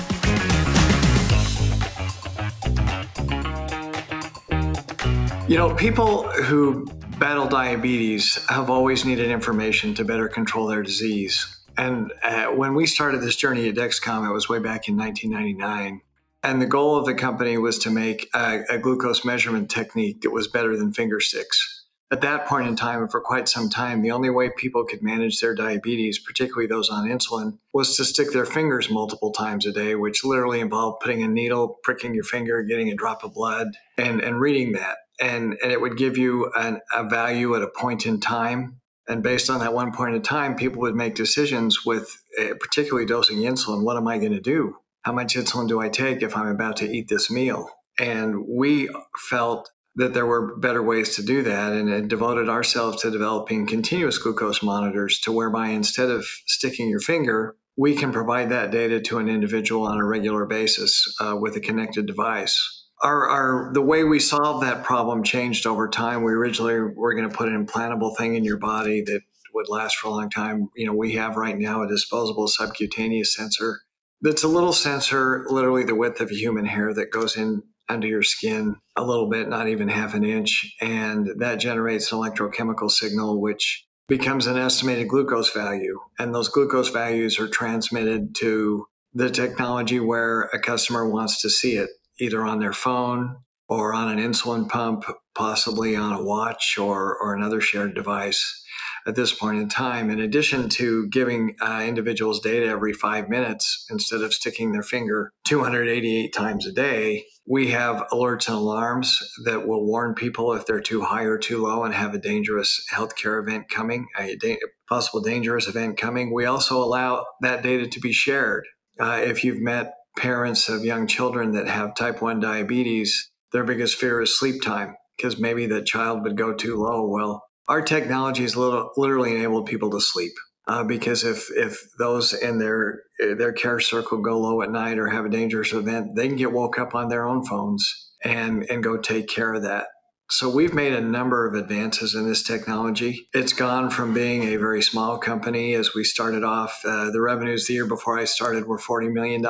You 5.48 5.56
know, 5.56 5.74
people 5.74 6.24
who 6.30 6.84
battle 7.18 7.46
diabetes 7.46 8.44
have 8.48 8.70
always 8.70 9.04
needed 9.04 9.30
information 9.30 9.94
to 9.94 10.04
better 10.04 10.28
control 10.28 10.66
their 10.66 10.82
disease. 10.82 11.57
And 11.78 12.12
uh, 12.24 12.46
when 12.46 12.74
we 12.74 12.86
started 12.86 13.22
this 13.22 13.36
journey 13.36 13.68
at 13.68 13.76
Dexcom, 13.76 14.28
it 14.28 14.32
was 14.32 14.48
way 14.48 14.58
back 14.58 14.88
in 14.88 14.96
1999. 14.96 16.02
And 16.42 16.60
the 16.60 16.66
goal 16.66 16.96
of 16.96 17.06
the 17.06 17.14
company 17.14 17.56
was 17.56 17.78
to 17.80 17.90
make 17.90 18.28
a, 18.34 18.62
a, 18.68 18.78
glucose 18.78 19.24
measurement 19.24 19.70
technique 19.70 20.22
that 20.22 20.30
was 20.30 20.48
better 20.48 20.76
than 20.76 20.92
finger 20.92 21.20
sticks. 21.20 21.84
At 22.10 22.20
that 22.22 22.46
point 22.46 22.66
in 22.66 22.74
time, 22.74 23.02
and 23.02 23.10
for 23.10 23.20
quite 23.20 23.48
some 23.48 23.68
time, 23.68 24.02
the 24.02 24.10
only 24.10 24.30
way 24.30 24.50
people 24.56 24.84
could 24.84 25.02
manage 25.02 25.40
their 25.40 25.54
diabetes, 25.54 26.18
particularly 26.18 26.66
those 26.66 26.88
on 26.88 27.08
insulin, 27.08 27.58
was 27.72 27.96
to 27.96 28.04
stick 28.04 28.32
their 28.32 28.46
fingers 28.46 28.90
multiple 28.90 29.30
times 29.30 29.66
a 29.66 29.72
day, 29.72 29.94
which 29.94 30.24
literally 30.24 30.60
involved 30.60 31.00
putting 31.00 31.22
a 31.22 31.28
needle, 31.28 31.78
pricking 31.82 32.14
your 32.14 32.24
finger, 32.24 32.62
getting 32.62 32.88
a 32.88 32.96
drop 32.96 33.22
of 33.22 33.34
blood, 33.34 33.68
and, 33.98 34.20
and 34.20 34.40
reading 34.40 34.72
that. 34.72 34.96
And, 35.20 35.56
and 35.62 35.70
it 35.70 35.80
would 35.80 35.98
give 35.98 36.16
you 36.16 36.50
an, 36.56 36.80
a 36.96 37.04
value 37.04 37.54
at 37.54 37.62
a 37.62 37.68
point 37.68 38.06
in 38.06 38.20
time 38.20 38.80
and 39.08 39.22
based 39.22 39.48
on 39.48 39.60
that 39.60 39.72
one 39.72 39.92
point 39.92 40.14
in 40.14 40.22
time, 40.22 40.54
people 40.54 40.82
would 40.82 40.94
make 40.94 41.14
decisions 41.14 41.84
with 41.84 42.22
uh, 42.38 42.54
particularly 42.60 43.06
dosing 43.06 43.38
insulin. 43.38 43.82
What 43.82 43.96
am 43.96 44.06
I 44.06 44.18
going 44.18 44.32
to 44.32 44.40
do? 44.40 44.76
How 45.02 45.12
much 45.12 45.34
insulin 45.34 45.66
do 45.66 45.80
I 45.80 45.88
take 45.88 46.22
if 46.22 46.36
I'm 46.36 46.48
about 46.48 46.76
to 46.78 46.90
eat 46.90 47.08
this 47.08 47.30
meal? 47.30 47.70
And 47.98 48.46
we 48.46 48.90
felt 49.30 49.70
that 49.96 50.14
there 50.14 50.26
were 50.26 50.56
better 50.58 50.82
ways 50.82 51.16
to 51.16 51.22
do 51.22 51.42
that 51.42 51.72
and 51.72 52.08
devoted 52.08 52.48
ourselves 52.48 53.02
to 53.02 53.10
developing 53.10 53.66
continuous 53.66 54.18
glucose 54.18 54.62
monitors 54.62 55.18
to 55.20 55.32
whereby 55.32 55.68
instead 55.68 56.10
of 56.10 56.24
sticking 56.46 56.88
your 56.88 57.00
finger, 57.00 57.56
we 57.76 57.94
can 57.94 58.12
provide 58.12 58.50
that 58.50 58.70
data 58.70 59.00
to 59.00 59.18
an 59.18 59.28
individual 59.28 59.86
on 59.86 59.98
a 59.98 60.04
regular 60.04 60.44
basis 60.44 61.14
uh, 61.20 61.34
with 61.40 61.56
a 61.56 61.60
connected 61.60 62.06
device 62.06 62.77
our, 63.02 63.28
our 63.28 63.72
the 63.72 63.82
way 63.82 64.04
we 64.04 64.18
solved 64.18 64.64
that 64.64 64.84
problem 64.84 65.22
changed 65.22 65.66
over 65.66 65.88
time. 65.88 66.22
We 66.22 66.32
originally 66.32 66.80
were 66.80 67.14
going 67.14 67.28
to 67.28 67.34
put 67.34 67.48
an 67.48 67.66
implantable 67.66 68.16
thing 68.16 68.34
in 68.34 68.44
your 68.44 68.58
body 68.58 69.02
that 69.02 69.20
would 69.54 69.68
last 69.68 69.96
for 69.96 70.08
a 70.08 70.10
long 70.10 70.30
time. 70.30 70.68
You 70.76 70.86
know, 70.86 70.94
we 70.94 71.12
have 71.12 71.36
right 71.36 71.56
now 71.56 71.82
a 71.82 71.88
disposable 71.88 72.48
subcutaneous 72.48 73.34
sensor 73.34 73.80
that's 74.20 74.42
a 74.42 74.48
little 74.48 74.72
sensor, 74.72 75.46
literally 75.48 75.84
the 75.84 75.94
width 75.94 76.20
of 76.20 76.30
a 76.30 76.34
human 76.34 76.64
hair 76.64 76.92
that 76.94 77.12
goes 77.12 77.36
in 77.36 77.62
under 77.88 78.06
your 78.06 78.22
skin 78.22 78.76
a 78.96 79.04
little 79.04 79.28
bit, 79.28 79.48
not 79.48 79.68
even 79.68 79.88
half 79.88 80.14
an 80.14 80.24
inch, 80.24 80.74
and 80.80 81.28
that 81.38 81.56
generates 81.56 82.12
an 82.12 82.18
electrochemical 82.18 82.90
signal 82.90 83.40
which 83.40 83.86
becomes 84.08 84.46
an 84.46 84.56
estimated 84.56 85.08
glucose 85.08 85.50
value. 85.50 85.98
And 86.18 86.34
those 86.34 86.48
glucose 86.48 86.88
values 86.88 87.38
are 87.38 87.48
transmitted 87.48 88.34
to 88.36 88.86
the 89.14 89.30
technology 89.30 90.00
where 90.00 90.42
a 90.52 90.58
customer 90.58 91.08
wants 91.08 91.40
to 91.42 91.50
see 91.50 91.76
it 91.76 91.90
either 92.20 92.44
on 92.44 92.60
their 92.60 92.72
phone 92.72 93.36
or 93.68 93.92
on 93.92 94.08
an 94.08 94.18
insulin 94.18 94.68
pump, 94.68 95.04
possibly 95.34 95.94
on 95.94 96.12
a 96.12 96.22
watch 96.22 96.78
or, 96.78 97.16
or 97.18 97.34
another 97.34 97.60
shared 97.60 97.94
device 97.94 98.64
at 99.06 99.14
this 99.14 99.32
point 99.32 99.58
in 99.58 99.68
time. 99.68 100.10
In 100.10 100.20
addition 100.20 100.68
to 100.70 101.08
giving 101.08 101.56
uh, 101.60 101.84
individuals 101.86 102.40
data 102.40 102.66
every 102.66 102.92
five 102.92 103.28
minutes 103.28 103.86
instead 103.90 104.20
of 104.20 104.34
sticking 104.34 104.72
their 104.72 104.82
finger 104.82 105.32
288 105.46 106.32
times 106.32 106.66
a 106.66 106.72
day, 106.72 107.24
we 107.46 107.68
have 107.68 108.06
alerts 108.12 108.48
and 108.48 108.56
alarms 108.56 109.18
that 109.44 109.66
will 109.66 109.86
warn 109.86 110.14
people 110.14 110.52
if 110.52 110.66
they're 110.66 110.80
too 110.80 111.02
high 111.02 111.24
or 111.24 111.38
too 111.38 111.62
low 111.62 111.84
and 111.84 111.94
have 111.94 112.14
a 112.14 112.18
dangerous 112.18 112.84
healthcare 112.92 113.42
event 113.42 113.70
coming, 113.70 114.06
a 114.18 114.36
da- 114.36 114.58
possible 114.88 115.22
dangerous 115.22 115.66
event 115.66 115.96
coming. 115.96 116.32
We 116.32 116.44
also 116.44 116.82
allow 116.82 117.24
that 117.40 117.62
data 117.62 117.86
to 117.86 118.00
be 118.00 118.12
shared. 118.12 118.66
Uh, 119.00 119.20
if 119.24 119.44
you've 119.44 119.60
met 119.60 119.94
parents 120.18 120.68
of 120.68 120.84
young 120.84 121.06
children 121.06 121.52
that 121.52 121.66
have 121.66 121.94
type 121.94 122.20
1 122.20 122.40
diabetes, 122.40 123.30
their 123.52 123.64
biggest 123.64 123.96
fear 123.96 124.20
is 124.20 124.38
sleep 124.38 124.60
time 124.62 124.94
because 125.16 125.38
maybe 125.38 125.66
the 125.66 125.82
child 125.82 126.22
would 126.22 126.36
go 126.36 126.52
too 126.52 126.76
low. 126.76 127.08
Well, 127.08 127.42
our 127.68 127.80
technology 127.80 128.42
has 128.42 128.56
literally 128.56 129.34
enabled 129.34 129.66
people 129.66 129.90
to 129.90 130.00
sleep. 130.00 130.32
Uh, 130.66 130.84
because 130.84 131.24
if 131.24 131.48
if 131.56 131.80
those 131.98 132.34
in 132.34 132.58
their 132.58 133.00
their 133.18 133.52
care 133.52 133.80
circle 133.80 134.18
go 134.18 134.38
low 134.38 134.60
at 134.60 134.70
night 134.70 134.98
or 134.98 135.08
have 135.08 135.24
a 135.24 135.30
dangerous 135.30 135.72
event, 135.72 136.14
they 136.14 136.28
can 136.28 136.36
get 136.36 136.52
woke 136.52 136.78
up 136.78 136.94
on 136.94 137.08
their 137.08 137.26
own 137.26 137.42
phones 137.42 137.90
and 138.22 138.64
and 138.68 138.84
go 138.84 138.98
take 138.98 139.28
care 139.28 139.54
of 139.54 139.62
that. 139.62 139.86
So 140.30 140.50
we've 140.50 140.74
made 140.74 140.92
a 140.92 141.00
number 141.00 141.46
of 141.46 141.54
advances 141.54 142.14
in 142.14 142.28
this 142.28 142.42
technology. 142.42 143.28
It's 143.32 143.54
gone 143.54 143.88
from 143.88 144.12
being 144.12 144.42
a 144.42 144.56
very 144.56 144.82
small 144.82 145.16
company 145.16 145.72
as 145.72 145.94
we 145.94 146.04
started 146.04 146.44
off. 146.44 146.82
Uh, 146.84 147.10
the 147.10 147.22
revenues 147.22 147.66
the 147.66 147.74
year 147.74 147.86
before 147.86 148.18
I 148.18 148.24
started 148.24 148.66
were 148.66 148.78
$40 148.78 149.10
million 149.10 149.42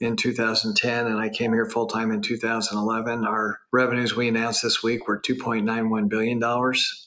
in 0.00 0.16
2010, 0.16 1.06
and 1.06 1.18
I 1.18 1.30
came 1.30 1.54
here 1.54 1.64
full 1.64 1.86
time 1.86 2.10
in 2.12 2.20
2011. 2.20 3.24
Our 3.24 3.60
revenues 3.72 4.14
we 4.14 4.28
announced 4.28 4.62
this 4.62 4.82
week 4.82 5.08
were 5.08 5.18
$2.91 5.18 6.10
billion 6.10 6.40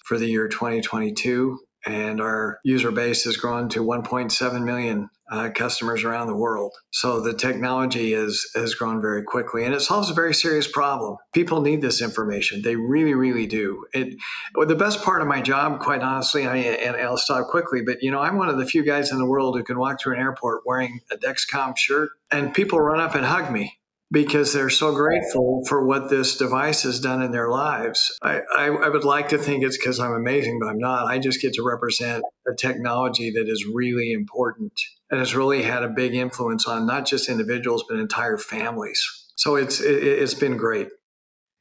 for 0.04 0.18
the 0.18 0.28
year 0.28 0.48
2022 0.48 1.60
and 1.86 2.20
our 2.20 2.60
user 2.64 2.92
base 2.92 3.24
has 3.26 3.38
grown 3.38 3.70
to 3.70 3.84
1.7 3.84 4.64
million 4.64 5.10
uh, 5.32 5.50
customers 5.50 6.04
around 6.04 6.28
the 6.28 6.36
world. 6.36 6.74
So 6.92 7.20
the 7.20 7.34
technology 7.34 8.14
is, 8.14 8.50
has 8.56 8.76
grown 8.76 9.02
very 9.02 9.24
quickly, 9.24 9.64
and 9.66 9.74
it 9.74 9.82
solves 9.82 10.10
a 10.10 10.14
very 10.14 10.34
serious 10.34 10.68
problem. 10.68 11.18
People 11.34 11.62
need 11.62 11.82
this 11.82 12.02
information; 12.02 12.62
they 12.62 12.76
really, 12.76 13.14
really 13.14 13.48
do. 13.48 13.86
It. 13.94 14.16
Well, 14.54 14.68
the 14.68 14.76
best 14.76 15.04
part 15.04 15.22
of 15.22 15.28
my 15.28 15.42
job, 15.42 15.80
quite 15.80 16.02
honestly, 16.02 16.46
I, 16.46 16.58
and 16.58 16.96
I'll 16.96 17.18
stop 17.18 17.48
quickly, 17.48 17.82
but 17.86 18.02
you 18.02 18.12
know, 18.12 18.20
I'm 18.20 18.38
one 18.38 18.50
of 18.50 18.58
the 18.58 18.66
few 18.66 18.84
guys 18.84 19.12
in 19.12 19.18
the 19.18 19.26
world 19.26 19.56
who 19.58 19.64
can 19.64 19.80
walk 19.80 20.02
through 20.02 20.16
an 20.16 20.20
airport 20.20 20.62
wearing 20.66 21.00
a 21.12 21.18
Dexcom 21.18 21.78
shirt, 21.78 22.10
and 22.32 22.54
people 22.54 22.80
run 22.80 23.00
up 23.00 23.16
and 23.16 23.26
hug 23.26 23.52
me 23.52 23.80
because 24.16 24.54
they're 24.54 24.70
so 24.70 24.96
grateful 24.96 25.62
for 25.68 25.86
what 25.86 26.10
this 26.10 26.38
device 26.38 26.84
has 26.84 27.02
done 27.02 27.22
in 27.22 27.32
their 27.32 27.50
lives. 27.50 28.18
I, 28.24 28.40
I, 28.58 28.68
I 28.68 28.88
would 28.88 29.04
like 29.04 29.28
to 29.28 29.38
think 29.38 29.62
it's 29.62 29.78
because 29.78 30.00
I'm 30.00 30.14
amazing, 30.14 30.58
but 30.58 30.70
I'm 30.70 30.78
not. 30.78 31.06
I 31.08 31.20
just 31.20 31.42
get 31.42 31.52
to 31.56 31.64
represent 31.64 32.24
a 32.48 32.56
technology 32.56 33.30
that 33.32 33.50
is 33.50 33.66
really 33.66 34.14
important 34.14 34.72
and 35.12 35.20
has 35.20 35.36
really 35.36 35.64
had 35.64 35.84
a 35.84 35.90
big 35.90 36.16
influence 36.16 36.66
on 36.66 36.88
not 36.88 37.06
just 37.06 37.28
individuals, 37.28 37.84
but 37.90 38.00
entire 38.00 38.38
families. 38.38 39.04
So 39.36 39.58
it's 39.58 39.82
it, 39.82 40.02
it's 40.02 40.34
been 40.34 40.56
great. 40.56 40.88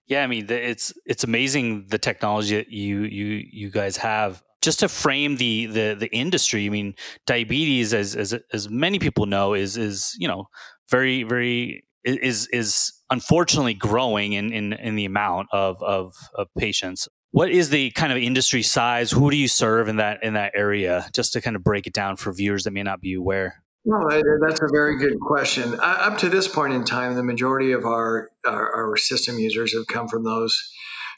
Yeah, 0.07 0.23
I 0.23 0.29
mean, 0.29 0.47
it's 0.49 0.93
it's 1.07 1.25
amazing 1.25 1.87
the 1.89 1.99
technology 1.99 2.55
that 2.55 2.71
you 2.71 3.01
you 3.01 3.43
you 3.51 3.69
guys 3.69 3.97
have. 3.97 4.45
Just 4.63 4.79
to 4.79 4.89
frame 4.89 5.39
the 5.39 5.67
the 5.67 5.97
the 5.99 6.15
industry, 6.15 6.67
I 6.67 6.69
mean, 6.69 6.95
diabetes, 7.27 7.93
as 7.93 8.15
as 8.15 8.33
as 8.53 8.71
many 8.71 9.01
people 9.01 9.27
know, 9.27 9.55
is 9.55 9.77
is 9.77 10.15
you 10.21 10.29
know 10.29 10.45
very 10.89 11.25
very 11.25 11.83
is 12.05 12.47
is 12.49 12.93
unfortunately 13.11 13.75
growing 13.75 14.33
in 14.33 14.53
in, 14.53 14.73
in 14.75 14.97
the 14.97 15.05
amount 15.05 15.49
of, 15.53 15.83
of, 15.83 16.15
of 16.35 16.49
patients. 16.57 17.09
What 17.31 17.51
is 17.51 17.71
the 17.71 17.91
kind 17.93 18.13
of 18.13 18.19
industry 18.19 18.63
size? 18.63 19.11
Who 19.11 19.31
do 19.31 19.37
you 19.37 19.49
serve 19.49 19.89
in 19.89 19.97
that 19.97 20.23
in 20.23 20.35
that 20.35 20.53
area? 20.55 21.07
Just 21.13 21.33
to 21.33 21.41
kind 21.41 21.57
of 21.57 21.65
break 21.65 21.87
it 21.87 21.93
down 21.93 22.17
for 22.17 22.33
viewers 22.33 22.65
that 22.65 22.73
may 22.73 22.83
not 22.83 23.01
be 23.01 23.15
aware. 23.15 23.65
No, 23.85 24.09
that's 24.41 24.63
a 24.63 24.69
very 24.73 24.97
good 24.97 25.21
question. 25.21 25.79
Up 25.81 26.17
to 26.19 26.31
this 26.31 26.49
point 26.49 26.73
in 26.73 26.85
time, 26.85 27.17
the 27.17 27.23
majority 27.23 27.73
of 27.73 27.85
our, 27.85 28.31
our, 28.47 28.75
our 28.75 28.97
system 28.97 29.39
users 29.39 29.75
have 29.75 29.87
come 29.89 30.09
from 30.09 30.25
those 30.25 30.73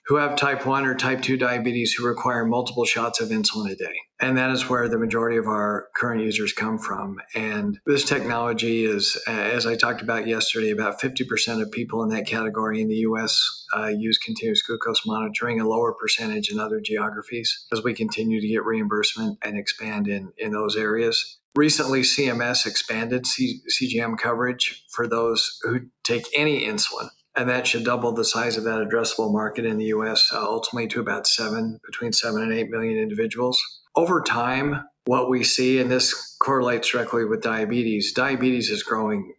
who 0.06 0.16
have 0.16 0.36
type 0.36 0.64
1 0.64 0.86
or 0.86 0.94
type 0.94 1.20
2 1.20 1.36
diabetes 1.36 1.92
who 1.92 2.06
require 2.06 2.44
multiple 2.44 2.84
shots 2.84 3.20
of 3.20 3.30
insulin 3.30 3.70
a 3.70 3.74
day. 3.74 3.94
And 4.20 4.38
that 4.38 4.50
is 4.50 4.68
where 4.68 4.88
the 4.88 4.98
majority 4.98 5.36
of 5.36 5.46
our 5.46 5.88
current 5.96 6.22
users 6.22 6.52
come 6.52 6.78
from. 6.78 7.18
And 7.34 7.78
this 7.86 8.04
technology 8.04 8.84
is, 8.84 9.20
as 9.26 9.66
I 9.66 9.74
talked 9.76 10.00
about 10.00 10.26
yesterday, 10.26 10.70
about 10.70 11.00
50% 11.00 11.60
of 11.60 11.70
people 11.70 12.02
in 12.02 12.08
that 12.10 12.26
category 12.26 12.80
in 12.80 12.88
the 12.88 12.96
US 13.08 13.66
uh, 13.76 13.88
use 13.88 14.18
continuous 14.18 14.62
glucose 14.62 15.04
monitoring, 15.04 15.60
a 15.60 15.68
lower 15.68 15.92
percentage 15.92 16.50
in 16.50 16.60
other 16.60 16.80
geographies 16.80 17.66
as 17.72 17.82
we 17.82 17.92
continue 17.92 18.40
to 18.40 18.48
get 18.48 18.64
reimbursement 18.64 19.38
and 19.42 19.58
expand 19.58 20.08
in, 20.08 20.32
in 20.38 20.52
those 20.52 20.76
areas. 20.76 21.38
Recently, 21.56 22.02
CMS 22.02 22.66
expanded 22.66 23.26
C- 23.26 23.60
CGM 23.68 24.18
coverage 24.18 24.84
for 24.90 25.08
those 25.08 25.58
who 25.62 25.80
take 26.04 26.26
any 26.34 26.66
insulin 26.66 27.08
and 27.36 27.48
that 27.48 27.66
should 27.66 27.84
double 27.84 28.12
the 28.12 28.24
size 28.24 28.56
of 28.56 28.64
that 28.64 28.80
addressable 28.80 29.32
market 29.32 29.64
in 29.64 29.78
the 29.78 29.86
US, 29.86 30.32
uh, 30.32 30.42
ultimately 30.42 30.88
to 30.88 31.00
about 31.00 31.26
seven, 31.26 31.78
between 31.84 32.12
seven 32.12 32.42
and 32.42 32.52
eight 32.52 32.70
million 32.70 32.98
individuals. 32.98 33.60
Over 33.94 34.22
time, 34.22 34.84
what 35.04 35.30
we 35.30 35.44
see, 35.44 35.78
and 35.78 35.90
this 35.90 36.36
correlates 36.40 36.90
directly 36.90 37.24
with 37.24 37.42
diabetes, 37.42 38.12
diabetes 38.12 38.70
is 38.70 38.82
growing 38.82 39.32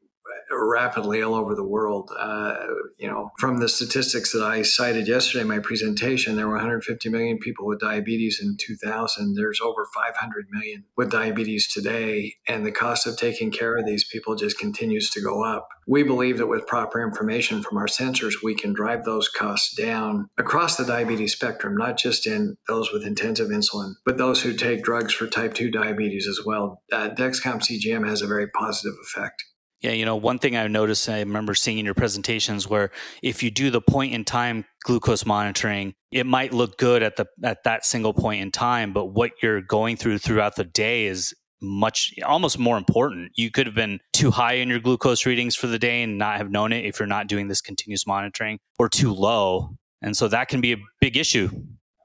rapidly 0.51 1.21
all 1.21 1.35
over 1.35 1.55
the 1.55 1.63
world. 1.63 2.11
Uh, 2.17 2.55
you 2.97 3.07
know, 3.07 3.31
from 3.37 3.57
the 3.57 3.69
statistics 3.69 4.31
that 4.31 4.43
I 4.43 4.61
cited 4.61 5.07
yesterday 5.07 5.41
in 5.41 5.47
my 5.47 5.59
presentation, 5.59 6.35
there 6.35 6.47
were 6.47 6.53
150 6.53 7.09
million 7.09 7.37
people 7.37 7.65
with 7.65 7.79
diabetes 7.79 8.39
in 8.41 8.57
2000. 8.57 9.35
There's 9.35 9.61
over 9.61 9.85
500 9.93 10.47
million 10.51 10.85
with 10.95 11.11
diabetes 11.11 11.71
today, 11.71 12.35
and 12.47 12.65
the 12.65 12.71
cost 12.71 13.07
of 13.07 13.17
taking 13.17 13.51
care 13.51 13.77
of 13.77 13.85
these 13.85 14.03
people 14.03 14.35
just 14.35 14.57
continues 14.57 15.09
to 15.11 15.21
go 15.21 15.43
up. 15.43 15.67
We 15.87 16.03
believe 16.03 16.37
that 16.37 16.47
with 16.47 16.67
proper 16.67 17.01
information 17.01 17.63
from 17.63 17.77
our 17.77 17.87
sensors, 17.87 18.43
we 18.43 18.55
can 18.55 18.73
drive 18.73 19.05
those 19.05 19.29
costs 19.29 19.73
down 19.73 20.27
across 20.37 20.75
the 20.75 20.83
diabetes 20.83 21.33
spectrum, 21.33 21.77
not 21.77 21.97
just 21.97 22.27
in 22.27 22.57
those 22.67 22.91
with 22.91 23.05
intensive 23.05 23.49
insulin, 23.49 23.93
but 24.05 24.17
those 24.17 24.41
who 24.41 24.53
take 24.53 24.83
drugs 24.83 25.13
for 25.13 25.27
type 25.27 25.53
2 25.53 25.71
diabetes 25.71 26.27
as 26.27 26.41
well. 26.45 26.81
Uh, 26.91 27.09
Dexcom 27.09 27.61
CGM 27.61 28.07
has 28.07 28.21
a 28.21 28.27
very 28.27 28.47
positive 28.47 28.97
effect. 29.01 29.45
Yeah, 29.81 29.91
you 29.91 30.05
know, 30.05 30.15
one 30.15 30.39
thing 30.39 30.57
I 30.57 30.65
noticed, 30.67 31.07
I 31.07 31.19
remember 31.19 31.53
seeing 31.53 31.77
in 31.77 31.85
your 31.85 31.93
presentations 31.93 32.67
where 32.67 32.89
if 33.21 33.43
you 33.43 33.51
do 33.51 33.69
the 33.69 33.81
point 33.81 34.13
in 34.13 34.25
time 34.25 34.65
glucose 34.83 35.25
monitoring, 35.25 35.93
it 36.11 36.25
might 36.25 36.51
look 36.51 36.77
good 36.77 37.03
at 37.03 37.15
the 37.15 37.27
at 37.43 37.63
that 37.63 37.85
single 37.85 38.13
point 38.13 38.41
in 38.41 38.51
time, 38.51 38.91
but 38.91 39.07
what 39.07 39.31
you're 39.41 39.61
going 39.61 39.95
through 39.95 40.17
throughout 40.17 40.55
the 40.55 40.63
day 40.63 41.05
is 41.05 41.33
much 41.61 42.13
almost 42.25 42.57
more 42.57 42.77
important. 42.77 43.31
You 43.35 43.51
could 43.51 43.67
have 43.67 43.75
been 43.75 43.99
too 44.13 44.31
high 44.31 44.53
in 44.53 44.69
your 44.69 44.79
glucose 44.79 45.25
readings 45.25 45.55
for 45.55 45.67
the 45.67 45.79
day 45.79 46.01
and 46.01 46.17
not 46.17 46.37
have 46.37 46.51
known 46.51 46.71
it 46.71 46.85
if 46.85 46.99
you're 46.99 47.07
not 47.07 47.27
doing 47.27 47.47
this 47.47 47.61
continuous 47.61 48.05
monitoring 48.07 48.59
or 48.79 48.89
too 48.89 49.13
low. 49.13 49.75
And 50.01 50.15
so 50.15 50.27
that 50.27 50.47
can 50.47 50.61
be 50.61 50.73
a 50.73 50.77
big 51.01 51.17
issue. 51.17 51.49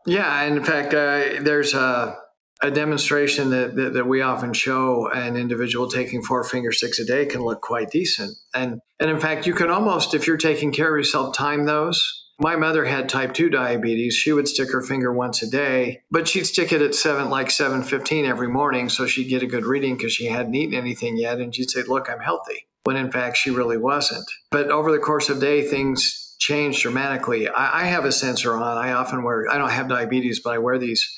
Yeah, 0.06 0.42
and 0.42 0.56
in 0.58 0.64
fact, 0.64 0.94
uh, 0.94 1.42
there's 1.42 1.74
a 1.74 2.16
a 2.62 2.70
demonstration 2.70 3.50
that, 3.50 3.74
that, 3.74 3.92
that, 3.94 4.06
we 4.06 4.22
often 4.22 4.52
show 4.52 5.08
an 5.08 5.36
individual 5.36 5.88
taking 5.88 6.22
four 6.22 6.44
finger 6.44 6.70
sticks 6.70 7.00
a 7.00 7.04
day 7.04 7.26
can 7.26 7.42
look 7.42 7.60
quite 7.60 7.90
decent. 7.90 8.38
And, 8.54 8.80
and 9.00 9.10
in 9.10 9.18
fact, 9.18 9.46
you 9.46 9.52
can 9.52 9.68
almost, 9.68 10.14
if 10.14 10.28
you're 10.28 10.36
taking 10.36 10.70
care 10.72 10.94
of 10.94 10.98
yourself, 10.98 11.34
time 11.34 11.64
those. 11.66 12.20
My 12.38 12.56
mother 12.56 12.84
had 12.84 13.08
type 13.08 13.34
2 13.34 13.50
diabetes. 13.50 14.14
She 14.14 14.32
would 14.32 14.48
stick 14.48 14.70
her 14.72 14.80
finger 14.80 15.12
once 15.12 15.42
a 15.42 15.50
day, 15.50 16.02
but 16.10 16.28
she'd 16.28 16.46
stick 16.46 16.72
it 16.72 16.80
at 16.80 16.94
7 16.94 17.30
like 17.30 17.48
7:15 17.48 18.24
every 18.24 18.48
morning 18.48 18.88
so 18.88 19.06
she'd 19.06 19.28
get 19.28 19.42
a 19.42 19.46
good 19.46 19.64
reading 19.64 19.98
cuz 19.98 20.12
she 20.12 20.26
hadn't 20.26 20.54
eaten 20.54 20.74
anything 20.74 21.16
yet 21.16 21.38
and 21.38 21.54
she'd 21.54 21.70
say, 21.70 21.82
"Look, 21.82 22.08
I'm 22.10 22.20
healthy." 22.20 22.66
When 22.84 22.96
in 22.96 23.12
fact 23.12 23.36
she 23.36 23.50
really 23.50 23.76
wasn't. 23.76 24.28
But 24.50 24.70
over 24.70 24.90
the 24.90 24.98
course 24.98 25.28
of 25.28 25.40
day 25.40 25.62
things 25.62 26.34
changed 26.40 26.82
dramatically. 26.82 27.48
I, 27.48 27.82
I 27.82 27.84
have 27.84 28.04
a 28.04 28.10
sensor 28.10 28.56
on. 28.56 28.76
I 28.76 28.92
often 28.92 29.22
wear 29.22 29.46
I 29.48 29.58
don't 29.58 29.70
have 29.70 29.88
diabetes, 29.88 30.40
but 30.40 30.54
I 30.54 30.58
wear 30.58 30.78
these 30.78 31.08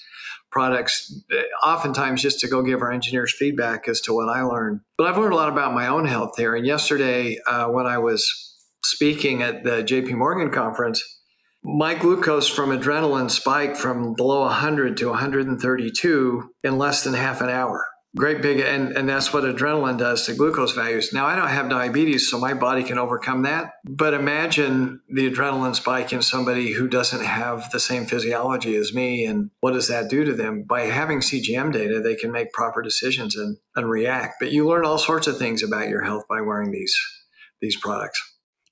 products, 0.55 1.13
oftentimes 1.65 2.23
just 2.23 2.39
to 2.39 2.49
go 2.49 2.63
give 2.63 2.81
our 2.81 2.93
engineers 2.93 3.35
feedback 3.37 3.89
as 3.89 4.01
to 4.03 4.15
what 4.15 4.29
I 4.29 4.43
learned. 4.43 4.81
But 4.97 5.09
I've 5.09 5.19
learned 5.19 5.33
a 5.33 5.37
lot 5.37 5.49
about 5.49 5.75
my 5.75 5.89
own 5.89 6.07
health 6.07 6.35
there. 6.39 6.55
And 6.55 6.65
yesterday, 6.65 7.39
uh, 7.47 7.67
when 7.67 7.87
I 7.87 7.99
was 7.99 8.55
speaking 8.85 9.43
at 9.43 9.65
the 9.65 9.83
JP 9.83 10.13
Morgan 10.13 10.53
conference, 10.53 11.03
my 11.65 11.95
glucose 11.95 12.49
from 12.49 12.71
adrenaline 12.71 13.31
spiked 13.31 13.77
from 13.77 14.15
below 14.15 14.43
100 14.43 14.97
to 14.99 15.09
132 15.09 16.51
in 16.63 16.79
less 16.79 17.03
than 17.03 17.15
half 17.15 17.41
an 17.41 17.49
hour 17.49 17.85
great 18.17 18.41
big 18.43 18.61
and 18.61 18.97
and 18.97 19.09
that's 19.09 19.33
what 19.33 19.45
adrenaline 19.45 19.99
does 19.99 20.27
to 20.27 20.35
glucose 20.35 20.73
values. 20.73 21.13
Now 21.13 21.27
i 21.27 21.37
don't 21.37 21.49
have 21.49 21.69
diabetes 21.69 22.31
so 22.31 22.39
my 22.39 22.55
body 22.55 22.83
can 22.83 22.99
overcome 22.99 23.43
that 23.43 23.73
but 23.85 24.15
imagine 24.15 25.01
the 25.09 25.31
adrenaline 25.31 25.75
spike 25.75 26.13
in 26.13 26.23
somebody 26.23 26.73
who 26.73 26.89
doesn't 26.89 27.25
have 27.25 27.71
the 27.71 27.81
same 27.81 28.07
physiology 28.07 28.77
as 28.77 28.95
me 28.95 29.25
and 29.25 29.51
what 29.61 29.73
does 29.73 29.89
that 29.89 30.09
do 30.09 30.25
to 30.25 30.33
them? 30.35 30.65
By 30.65 30.83
having 30.83 31.21
cgm 31.21 31.73
data 31.73 32.01
they 32.01 32.15
can 32.15 32.33
make 32.33 32.53
proper 32.53 32.83
decisions 32.83 33.37
and 33.37 33.57
and 33.77 33.89
react 33.89 34.35
but 34.41 34.53
you 34.53 34.67
learn 34.67 34.85
all 34.85 34.99
sorts 34.99 35.27
of 35.27 35.39
things 35.39 35.63
about 35.63 35.89
your 35.89 36.03
health 36.03 36.25
by 36.29 36.41
wearing 36.41 36.71
these 36.71 36.95
these 37.61 37.77
products. 37.77 38.21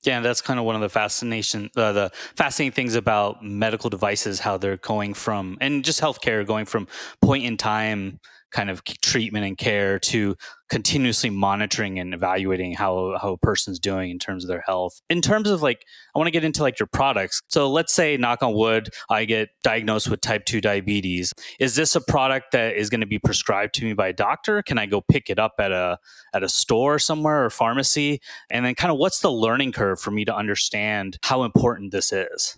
Yeah, 0.04 0.18
that's 0.18 0.40
kind 0.40 0.58
of 0.58 0.66
one 0.66 0.74
of 0.74 0.80
the 0.80 0.88
fascination, 0.88 1.70
uh, 1.76 1.92
the 1.92 2.10
fascinating 2.34 2.72
things 2.72 2.96
about 2.96 3.44
medical 3.44 3.88
devices, 3.88 4.40
how 4.40 4.56
they're 4.56 4.76
going 4.78 5.14
from, 5.14 5.58
and 5.60 5.84
just 5.84 6.00
healthcare 6.00 6.44
going 6.44 6.66
from 6.66 6.88
point 7.20 7.44
in 7.44 7.56
time 7.56 8.18
kind 8.52 8.70
of 8.70 8.84
treatment 8.84 9.44
and 9.44 9.58
care 9.58 9.98
to 9.98 10.36
continuously 10.70 11.28
monitoring 11.28 11.98
and 11.98 12.14
evaluating 12.14 12.72
how 12.72 13.16
how 13.20 13.32
a 13.32 13.38
person's 13.38 13.78
doing 13.78 14.10
in 14.10 14.18
terms 14.18 14.44
of 14.44 14.48
their 14.48 14.62
health. 14.66 15.00
In 15.10 15.20
terms 15.20 15.50
of 15.50 15.62
like 15.62 15.84
I 16.14 16.18
want 16.18 16.28
to 16.28 16.32
get 16.32 16.44
into 16.44 16.62
like 16.62 16.78
your 16.78 16.86
products. 16.86 17.42
So 17.48 17.70
let's 17.70 17.92
say 17.92 18.16
knock 18.16 18.42
on 18.42 18.54
wood 18.54 18.90
I 19.10 19.24
get 19.24 19.50
diagnosed 19.62 20.08
with 20.08 20.20
type 20.20 20.44
2 20.44 20.60
diabetes. 20.60 21.32
Is 21.60 21.74
this 21.74 21.94
a 21.94 22.00
product 22.00 22.52
that 22.52 22.76
is 22.76 22.88
going 22.88 23.00
to 23.00 23.06
be 23.06 23.18
prescribed 23.18 23.74
to 23.74 23.84
me 23.84 23.92
by 23.92 24.08
a 24.08 24.12
doctor? 24.12 24.62
Can 24.62 24.78
I 24.78 24.86
go 24.86 25.00
pick 25.00 25.28
it 25.28 25.38
up 25.38 25.54
at 25.58 25.72
a 25.72 25.98
at 26.34 26.42
a 26.42 26.48
store 26.48 26.98
somewhere 26.98 27.44
or 27.44 27.50
pharmacy? 27.50 28.20
And 28.50 28.64
then 28.64 28.74
kind 28.74 28.92
of 28.92 28.98
what's 28.98 29.20
the 29.20 29.32
learning 29.32 29.72
curve 29.72 30.00
for 30.00 30.10
me 30.10 30.24
to 30.24 30.34
understand 30.34 31.18
how 31.22 31.44
important 31.44 31.92
this 31.92 32.12
is? 32.12 32.56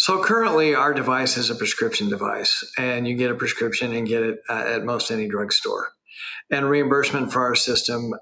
So 0.00 0.22
currently, 0.22 0.76
our 0.76 0.94
device 0.94 1.36
is 1.36 1.50
a 1.50 1.56
prescription 1.56 2.08
device, 2.08 2.62
and 2.78 3.08
you 3.08 3.16
get 3.16 3.32
a 3.32 3.34
prescription 3.34 3.92
and 3.92 4.06
get 4.06 4.22
it 4.22 4.38
uh, 4.48 4.62
at 4.64 4.84
most 4.84 5.10
any 5.10 5.26
drugstore. 5.26 5.88
And 6.52 6.70
reimbursement 6.70 7.32
for 7.32 7.42
our 7.42 7.56
system, 7.56 8.14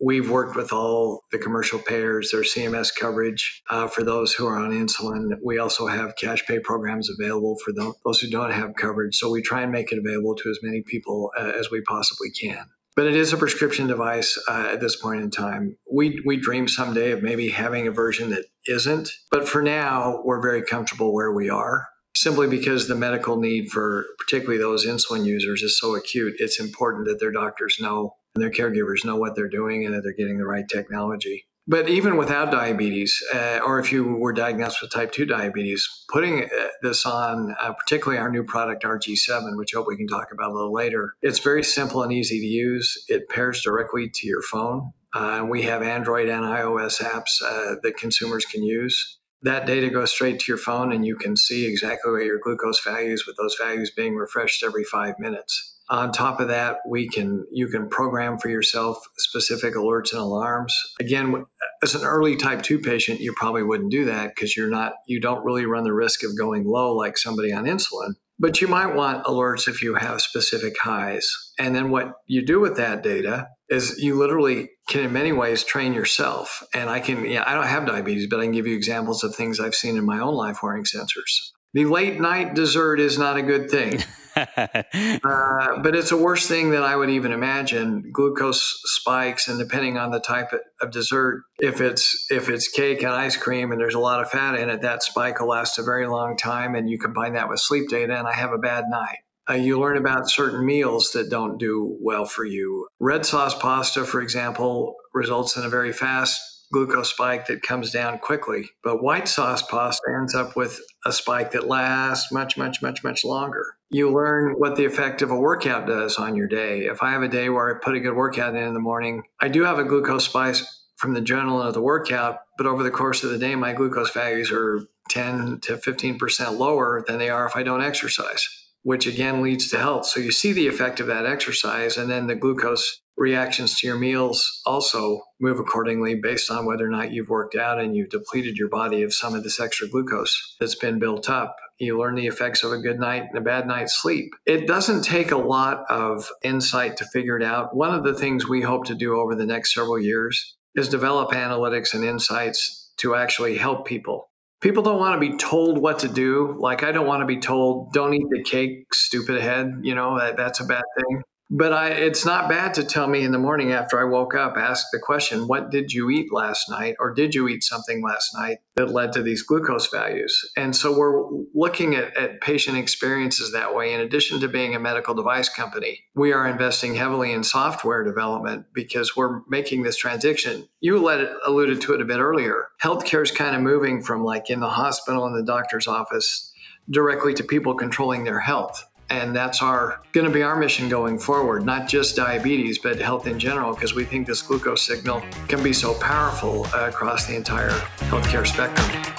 we've 0.00 0.30
worked 0.30 0.54
with 0.54 0.72
all 0.72 1.24
the 1.32 1.38
commercial 1.38 1.80
payers. 1.80 2.30
There's 2.30 2.54
CMS 2.54 2.94
coverage 2.94 3.64
uh, 3.68 3.88
for 3.88 4.04
those 4.04 4.32
who 4.32 4.46
are 4.46 4.56
on 4.56 4.70
insulin. 4.70 5.32
We 5.44 5.58
also 5.58 5.88
have 5.88 6.14
cash 6.14 6.46
pay 6.46 6.60
programs 6.60 7.10
available 7.10 7.56
for 7.64 7.72
those 7.72 8.20
who 8.20 8.30
don't 8.30 8.52
have 8.52 8.76
coverage. 8.76 9.16
So 9.16 9.28
we 9.28 9.42
try 9.42 9.62
and 9.62 9.72
make 9.72 9.90
it 9.90 9.98
available 9.98 10.36
to 10.36 10.50
as 10.50 10.60
many 10.62 10.82
people 10.82 11.32
uh, 11.36 11.50
as 11.58 11.68
we 11.68 11.80
possibly 11.80 12.30
can 12.30 12.64
but 12.96 13.06
it 13.06 13.16
is 13.16 13.32
a 13.32 13.36
prescription 13.36 13.86
device 13.86 14.38
uh, 14.48 14.68
at 14.72 14.80
this 14.80 14.96
point 14.96 15.22
in 15.22 15.30
time. 15.30 15.76
We 15.90 16.22
we 16.24 16.36
dream 16.36 16.68
someday 16.68 17.10
of 17.10 17.22
maybe 17.22 17.50
having 17.50 17.86
a 17.86 17.92
version 17.92 18.30
that 18.30 18.46
isn't, 18.66 19.10
but 19.30 19.48
for 19.48 19.62
now 19.62 20.22
we're 20.24 20.42
very 20.42 20.62
comfortable 20.62 21.12
where 21.12 21.32
we 21.32 21.48
are. 21.48 21.88
Simply 22.16 22.46
because 22.46 22.86
the 22.86 22.94
medical 22.94 23.36
need 23.36 23.70
for 23.70 24.06
particularly 24.18 24.58
those 24.58 24.86
insulin 24.86 25.24
users 25.24 25.62
is 25.62 25.78
so 25.78 25.96
acute, 25.96 26.34
it's 26.38 26.60
important 26.60 27.06
that 27.06 27.18
their 27.18 27.32
doctors 27.32 27.78
know 27.80 28.14
and 28.34 28.42
their 28.42 28.50
caregivers 28.50 29.04
know 29.04 29.16
what 29.16 29.34
they're 29.34 29.48
doing 29.48 29.84
and 29.84 29.94
that 29.94 30.02
they're 30.02 30.12
getting 30.12 30.38
the 30.38 30.46
right 30.46 30.68
technology. 30.68 31.46
But 31.66 31.88
even 31.88 32.18
without 32.18 32.50
diabetes, 32.50 33.22
uh, 33.32 33.60
or 33.64 33.78
if 33.78 33.90
you 33.90 34.16
were 34.16 34.34
diagnosed 34.34 34.82
with 34.82 34.92
type 34.92 35.12
2 35.12 35.24
diabetes, 35.24 35.88
putting 36.12 36.44
uh, 36.44 36.68
this 36.82 37.06
on, 37.06 37.54
uh, 37.58 37.72
particularly 37.72 38.18
our 38.18 38.30
new 38.30 38.44
product, 38.44 38.84
our 38.84 38.98
G7, 38.98 39.56
which 39.56 39.74
I 39.74 39.78
hope 39.78 39.86
we 39.86 39.96
can 39.96 40.06
talk 40.06 40.28
about 40.30 40.50
a 40.50 40.54
little 40.54 40.74
later, 40.74 41.14
it's 41.22 41.38
very 41.38 41.64
simple 41.64 42.02
and 42.02 42.12
easy 42.12 42.38
to 42.38 42.46
use. 42.46 43.02
It 43.08 43.30
pairs 43.30 43.62
directly 43.62 44.10
to 44.14 44.26
your 44.26 44.42
phone. 44.42 44.92
Uh, 45.14 45.46
we 45.48 45.62
have 45.62 45.82
Android 45.82 46.28
and 46.28 46.44
iOS 46.44 47.00
apps 47.00 47.40
uh, 47.42 47.76
that 47.82 47.96
consumers 47.96 48.44
can 48.44 48.62
use. 48.62 49.18
That 49.40 49.66
data 49.66 49.88
goes 49.88 50.10
straight 50.10 50.40
to 50.40 50.44
your 50.48 50.58
phone, 50.58 50.92
and 50.92 51.06
you 51.06 51.16
can 51.16 51.36
see 51.36 51.66
exactly 51.66 52.12
what 52.12 52.24
your 52.24 52.38
glucose 52.38 52.82
values, 52.82 53.24
with 53.26 53.36
those 53.36 53.56
values 53.60 53.90
being 53.90 54.16
refreshed 54.16 54.62
every 54.62 54.84
five 54.84 55.18
minutes. 55.18 55.73
On 55.90 56.12
top 56.12 56.40
of 56.40 56.48
that, 56.48 56.78
we 56.88 57.08
can 57.08 57.44
you 57.52 57.68
can 57.68 57.88
program 57.88 58.38
for 58.38 58.48
yourself 58.48 58.98
specific 59.18 59.74
alerts 59.74 60.12
and 60.12 60.20
alarms. 60.20 60.74
Again, 60.98 61.44
as 61.82 61.94
an 61.94 62.04
early 62.04 62.36
type 62.36 62.62
2 62.62 62.78
patient, 62.78 63.20
you 63.20 63.34
probably 63.36 63.62
wouldn't 63.62 63.90
do 63.90 64.06
that 64.06 64.34
because 64.34 64.56
you're 64.56 64.70
not 64.70 64.94
you 65.06 65.20
don't 65.20 65.44
really 65.44 65.66
run 65.66 65.84
the 65.84 65.92
risk 65.92 66.22
of 66.24 66.38
going 66.38 66.64
low 66.64 66.94
like 66.94 67.18
somebody 67.18 67.52
on 67.52 67.64
insulin. 67.64 68.14
But 68.38 68.60
you 68.60 68.66
might 68.66 68.94
want 68.94 69.24
alerts 69.26 69.68
if 69.68 69.82
you 69.82 69.94
have 69.94 70.20
specific 70.20 70.76
highs. 70.80 71.30
And 71.58 71.74
then 71.74 71.90
what 71.90 72.14
you 72.26 72.44
do 72.44 72.58
with 72.58 72.76
that 72.76 73.02
data 73.02 73.48
is 73.68 73.98
you 74.02 74.18
literally 74.18 74.70
can 74.88 75.04
in 75.04 75.12
many 75.12 75.32
ways 75.32 75.62
train 75.62 75.94
yourself. 75.94 76.62
And 76.74 76.90
I 76.90 77.00
can 77.00 77.26
yeah, 77.26 77.44
I 77.46 77.54
don't 77.54 77.66
have 77.66 77.86
diabetes, 77.86 78.26
but 78.28 78.40
I 78.40 78.44
can 78.44 78.52
give 78.52 78.66
you 78.66 78.74
examples 78.74 79.22
of 79.22 79.34
things 79.34 79.60
I've 79.60 79.74
seen 79.74 79.96
in 79.96 80.04
my 80.04 80.18
own 80.18 80.34
life 80.34 80.62
wearing 80.62 80.84
sensors. 80.84 81.50
The 81.74 81.84
late 81.84 82.20
night 82.20 82.54
dessert 82.54 83.00
is 83.00 83.18
not 83.18 83.36
a 83.36 83.42
good 83.42 83.70
thing. 83.70 84.02
uh, 84.36 85.78
but 85.82 85.94
it's 85.94 86.12
a 86.12 86.16
worse 86.16 86.46
thing 86.46 86.70
than 86.70 86.82
I 86.82 86.96
would 86.96 87.10
even 87.10 87.32
imagine. 87.32 88.10
Glucose 88.12 88.80
spikes, 88.84 89.48
and 89.48 89.58
depending 89.58 89.96
on 89.96 90.10
the 90.10 90.20
type 90.20 90.50
of 90.80 90.90
dessert, 90.90 91.42
if 91.58 91.80
it's 91.80 92.26
if 92.30 92.48
it's 92.48 92.68
cake 92.68 93.02
and 93.02 93.12
ice 93.12 93.36
cream 93.36 93.70
and 93.70 93.80
there's 93.80 93.94
a 93.94 94.00
lot 94.00 94.20
of 94.20 94.30
fat 94.30 94.58
in 94.58 94.70
it, 94.70 94.82
that 94.82 95.02
spike 95.02 95.40
will 95.40 95.48
last 95.48 95.78
a 95.78 95.82
very 95.82 96.06
long 96.06 96.36
time. 96.36 96.74
And 96.74 96.90
you 96.90 96.98
combine 96.98 97.34
that 97.34 97.48
with 97.48 97.60
sleep 97.60 97.88
data, 97.88 98.16
and 98.16 98.26
I 98.26 98.32
have 98.32 98.52
a 98.52 98.58
bad 98.58 98.84
night. 98.88 99.18
Uh, 99.48 99.54
you 99.54 99.78
learn 99.78 99.98
about 99.98 100.30
certain 100.30 100.64
meals 100.64 101.10
that 101.12 101.28
don't 101.28 101.58
do 101.58 101.98
well 102.00 102.24
for 102.24 102.44
you. 102.44 102.88
Red 102.98 103.26
sauce 103.26 103.54
pasta, 103.54 104.04
for 104.04 104.22
example, 104.22 104.96
results 105.12 105.56
in 105.56 105.64
a 105.64 105.68
very 105.68 105.92
fast 105.92 106.40
glucose 106.72 107.10
spike 107.10 107.46
that 107.46 107.62
comes 107.62 107.92
down 107.92 108.18
quickly. 108.18 108.70
But 108.82 109.02
white 109.02 109.28
sauce 109.28 109.62
pasta 109.62 110.02
ends 110.18 110.34
up 110.34 110.56
with 110.56 110.80
a 111.06 111.12
spike 111.12 111.52
that 111.52 111.68
lasts 111.68 112.32
much, 112.32 112.56
much, 112.56 112.82
much, 112.82 113.04
much 113.04 113.24
longer. 113.24 113.76
You 113.94 114.10
learn 114.10 114.54
what 114.58 114.74
the 114.74 114.86
effect 114.86 115.22
of 115.22 115.30
a 115.30 115.38
workout 115.38 115.86
does 115.86 116.16
on 116.16 116.34
your 116.34 116.48
day. 116.48 116.86
If 116.86 117.00
I 117.00 117.12
have 117.12 117.22
a 117.22 117.28
day 117.28 117.48
where 117.48 117.70
I 117.70 117.78
put 117.78 117.94
a 117.94 118.00
good 118.00 118.16
workout 118.16 118.56
in 118.56 118.62
in 118.64 118.74
the 118.74 118.80
morning, 118.80 119.22
I 119.40 119.46
do 119.46 119.62
have 119.62 119.78
a 119.78 119.84
glucose 119.84 120.24
spike 120.24 120.56
from 120.96 121.14
the 121.14 121.20
adrenaline 121.20 121.68
of 121.68 121.74
the 121.74 121.80
workout, 121.80 122.40
but 122.58 122.66
over 122.66 122.82
the 122.82 122.90
course 122.90 123.22
of 123.22 123.30
the 123.30 123.38
day, 123.38 123.54
my 123.54 123.72
glucose 123.72 124.10
values 124.10 124.50
are 124.50 124.80
10 125.10 125.60
to 125.62 125.76
15% 125.76 126.58
lower 126.58 127.04
than 127.06 127.18
they 127.18 127.30
are 127.30 127.46
if 127.46 127.54
I 127.54 127.62
don't 127.62 127.84
exercise 127.84 128.48
which 128.84 129.06
again 129.06 129.42
leads 129.42 129.70
to 129.70 129.78
health. 129.78 130.06
So 130.06 130.20
you 130.20 130.30
see 130.30 130.52
the 130.52 130.68
effect 130.68 131.00
of 131.00 131.06
that 131.06 131.26
exercise, 131.26 131.96
and 131.96 132.10
then 132.10 132.26
the 132.26 132.34
glucose 132.34 133.00
reactions 133.16 133.78
to 133.78 133.86
your 133.86 133.96
meals 133.96 134.60
also 134.66 135.22
move 135.40 135.58
accordingly 135.58 136.14
based 136.14 136.50
on 136.50 136.66
whether 136.66 136.86
or 136.86 136.90
not 136.90 137.10
you've 137.10 137.30
worked 137.30 137.56
out 137.56 137.80
and 137.80 137.96
you've 137.96 138.10
depleted 138.10 138.56
your 138.56 138.68
body 138.68 139.02
of 139.02 139.14
some 139.14 139.34
of 139.34 139.42
this 139.42 139.58
extra 139.58 139.88
glucose 139.88 140.56
that's 140.60 140.74
been 140.74 140.98
built 140.98 141.30
up. 141.30 141.56
You 141.78 141.98
learn 141.98 142.14
the 142.14 142.26
effects 142.26 142.62
of 142.62 142.72
a 142.72 142.78
good 142.78 143.00
night 143.00 143.24
and 143.28 143.38
a 143.38 143.40
bad 143.40 143.66
night's 143.66 144.00
sleep. 144.00 144.32
It 144.46 144.66
doesn't 144.66 145.02
take 145.02 145.32
a 145.32 145.36
lot 145.36 145.84
of 145.90 146.28
insight 146.42 146.96
to 146.98 147.06
figure 147.06 147.36
it 147.36 147.42
out. 147.42 147.74
One 147.74 147.94
of 147.94 148.04
the 148.04 148.14
things 148.14 148.48
we 148.48 148.62
hope 148.62 148.84
to 148.86 148.94
do 148.94 149.16
over 149.16 149.34
the 149.34 149.46
next 149.46 149.74
several 149.74 149.98
years 149.98 150.56
is 150.74 150.88
develop 150.88 151.30
analytics 151.30 151.94
and 151.94 152.04
insights 152.04 152.92
to 152.98 153.14
actually 153.14 153.56
help 153.56 153.86
people 153.86 154.28
people 154.64 154.82
don't 154.82 154.98
want 154.98 155.20
to 155.20 155.30
be 155.30 155.36
told 155.36 155.76
what 155.76 155.98
to 155.98 156.08
do. 156.08 156.56
Like 156.58 156.82
I 156.82 156.90
don't 156.90 157.06
want 157.06 157.20
to 157.20 157.26
be 157.26 157.38
told, 157.38 157.92
don't 157.92 158.14
eat 158.14 158.26
the 158.30 158.42
cake, 158.42 158.94
stupid 158.94 159.42
head. 159.42 159.80
You 159.82 159.94
know, 159.94 160.18
that, 160.18 160.38
that's 160.38 160.58
a 160.58 160.64
bad 160.64 160.82
thing. 160.96 161.22
But 161.50 161.72
I, 161.72 161.90
it's 161.90 162.24
not 162.24 162.48
bad 162.48 162.74
to 162.74 162.84
tell 162.84 163.06
me 163.06 163.22
in 163.22 163.32
the 163.32 163.38
morning 163.38 163.70
after 163.70 164.00
I 164.00 164.04
woke 164.04 164.34
up, 164.34 164.56
ask 164.56 164.86
the 164.92 164.98
question, 164.98 165.46
what 165.46 165.70
did 165.70 165.92
you 165.92 166.08
eat 166.08 166.32
last 166.32 166.70
night? 166.70 166.96
Or 166.98 167.12
did 167.12 167.34
you 167.34 167.48
eat 167.48 167.62
something 167.62 168.02
last 168.02 168.34
night 168.34 168.58
that 168.76 168.90
led 168.90 169.12
to 169.12 169.22
these 169.22 169.42
glucose 169.42 169.88
values? 169.88 170.36
And 170.56 170.74
so 170.74 170.96
we're 170.96 171.22
looking 171.54 171.94
at, 171.94 172.16
at 172.16 172.40
patient 172.40 172.78
experiences 172.78 173.52
that 173.52 173.74
way. 173.74 173.92
In 173.92 174.00
addition 174.00 174.40
to 174.40 174.48
being 174.48 174.74
a 174.74 174.80
medical 174.80 175.14
device 175.14 175.50
company, 175.50 176.00
we 176.14 176.32
are 176.32 176.48
investing 176.48 176.94
heavily 176.94 177.32
in 177.32 177.44
software 177.44 178.02
development 178.02 178.66
because 178.72 179.14
we're 179.14 179.42
making 179.48 179.82
this 179.82 179.96
transition. 179.96 180.66
You 180.80 180.98
led, 180.98 181.28
alluded 181.46 181.82
to 181.82 181.94
it 181.94 182.00
a 182.00 182.06
bit 182.06 182.18
earlier. 182.18 182.68
Healthcare 182.82 183.22
is 183.22 183.30
kind 183.30 183.54
of 183.54 183.60
moving 183.60 184.02
from 184.02 184.24
like 184.24 184.48
in 184.48 184.60
the 184.60 184.70
hospital 184.70 185.26
and 185.26 185.36
the 185.36 185.46
doctor's 185.46 185.86
office 185.86 186.52
directly 186.88 187.34
to 187.34 187.44
people 187.44 187.74
controlling 187.74 188.24
their 188.24 188.40
health 188.40 188.84
and 189.20 189.34
that's 189.34 189.62
our 189.62 190.00
going 190.12 190.26
to 190.26 190.32
be 190.32 190.42
our 190.42 190.56
mission 190.56 190.88
going 190.88 191.18
forward 191.18 191.64
not 191.64 191.88
just 191.88 192.16
diabetes 192.16 192.78
but 192.78 192.98
health 192.98 193.26
in 193.26 193.38
general 193.38 193.74
because 193.74 193.94
we 193.94 194.04
think 194.04 194.26
this 194.26 194.42
glucose 194.42 194.82
signal 194.82 195.22
can 195.48 195.62
be 195.62 195.72
so 195.72 195.94
powerful 195.94 196.66
uh, 196.74 196.88
across 196.88 197.26
the 197.26 197.34
entire 197.34 197.70
healthcare 198.10 198.46
spectrum 198.46 199.14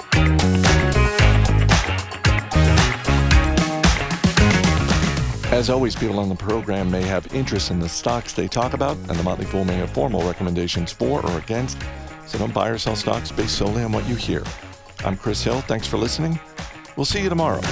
As 5.56 5.70
always, 5.70 5.96
people 5.96 6.18
on 6.18 6.28
the 6.28 6.34
program 6.34 6.90
may 6.90 7.00
have 7.02 7.32
interest 7.32 7.70
in 7.70 7.78
the 7.78 7.88
stocks 7.88 8.34
they 8.34 8.46
talk 8.46 8.74
about, 8.74 8.96
and 8.96 9.10
the 9.10 9.22
Motley 9.22 9.46
Fool 9.46 9.64
may 9.64 9.76
have 9.76 9.90
formal 9.90 10.20
recommendations 10.22 10.92
for 10.92 11.24
or 11.24 11.38
against, 11.38 11.78
so 12.26 12.36
don't 12.36 12.52
buy 12.52 12.68
or 12.68 12.76
sell 12.76 12.96
stocks 12.96 13.30
based 13.32 13.56
solely 13.56 13.82
on 13.82 13.90
what 13.90 14.06
you 14.06 14.16
hear. 14.16 14.42
I'm 15.04 15.16
Chris 15.16 15.42
Hill. 15.42 15.62
Thanks 15.62 15.86
for 15.86 15.96
listening. 15.96 16.38
We'll 16.96 17.06
see 17.06 17.22
you 17.22 17.30
tomorrow. 17.30 17.62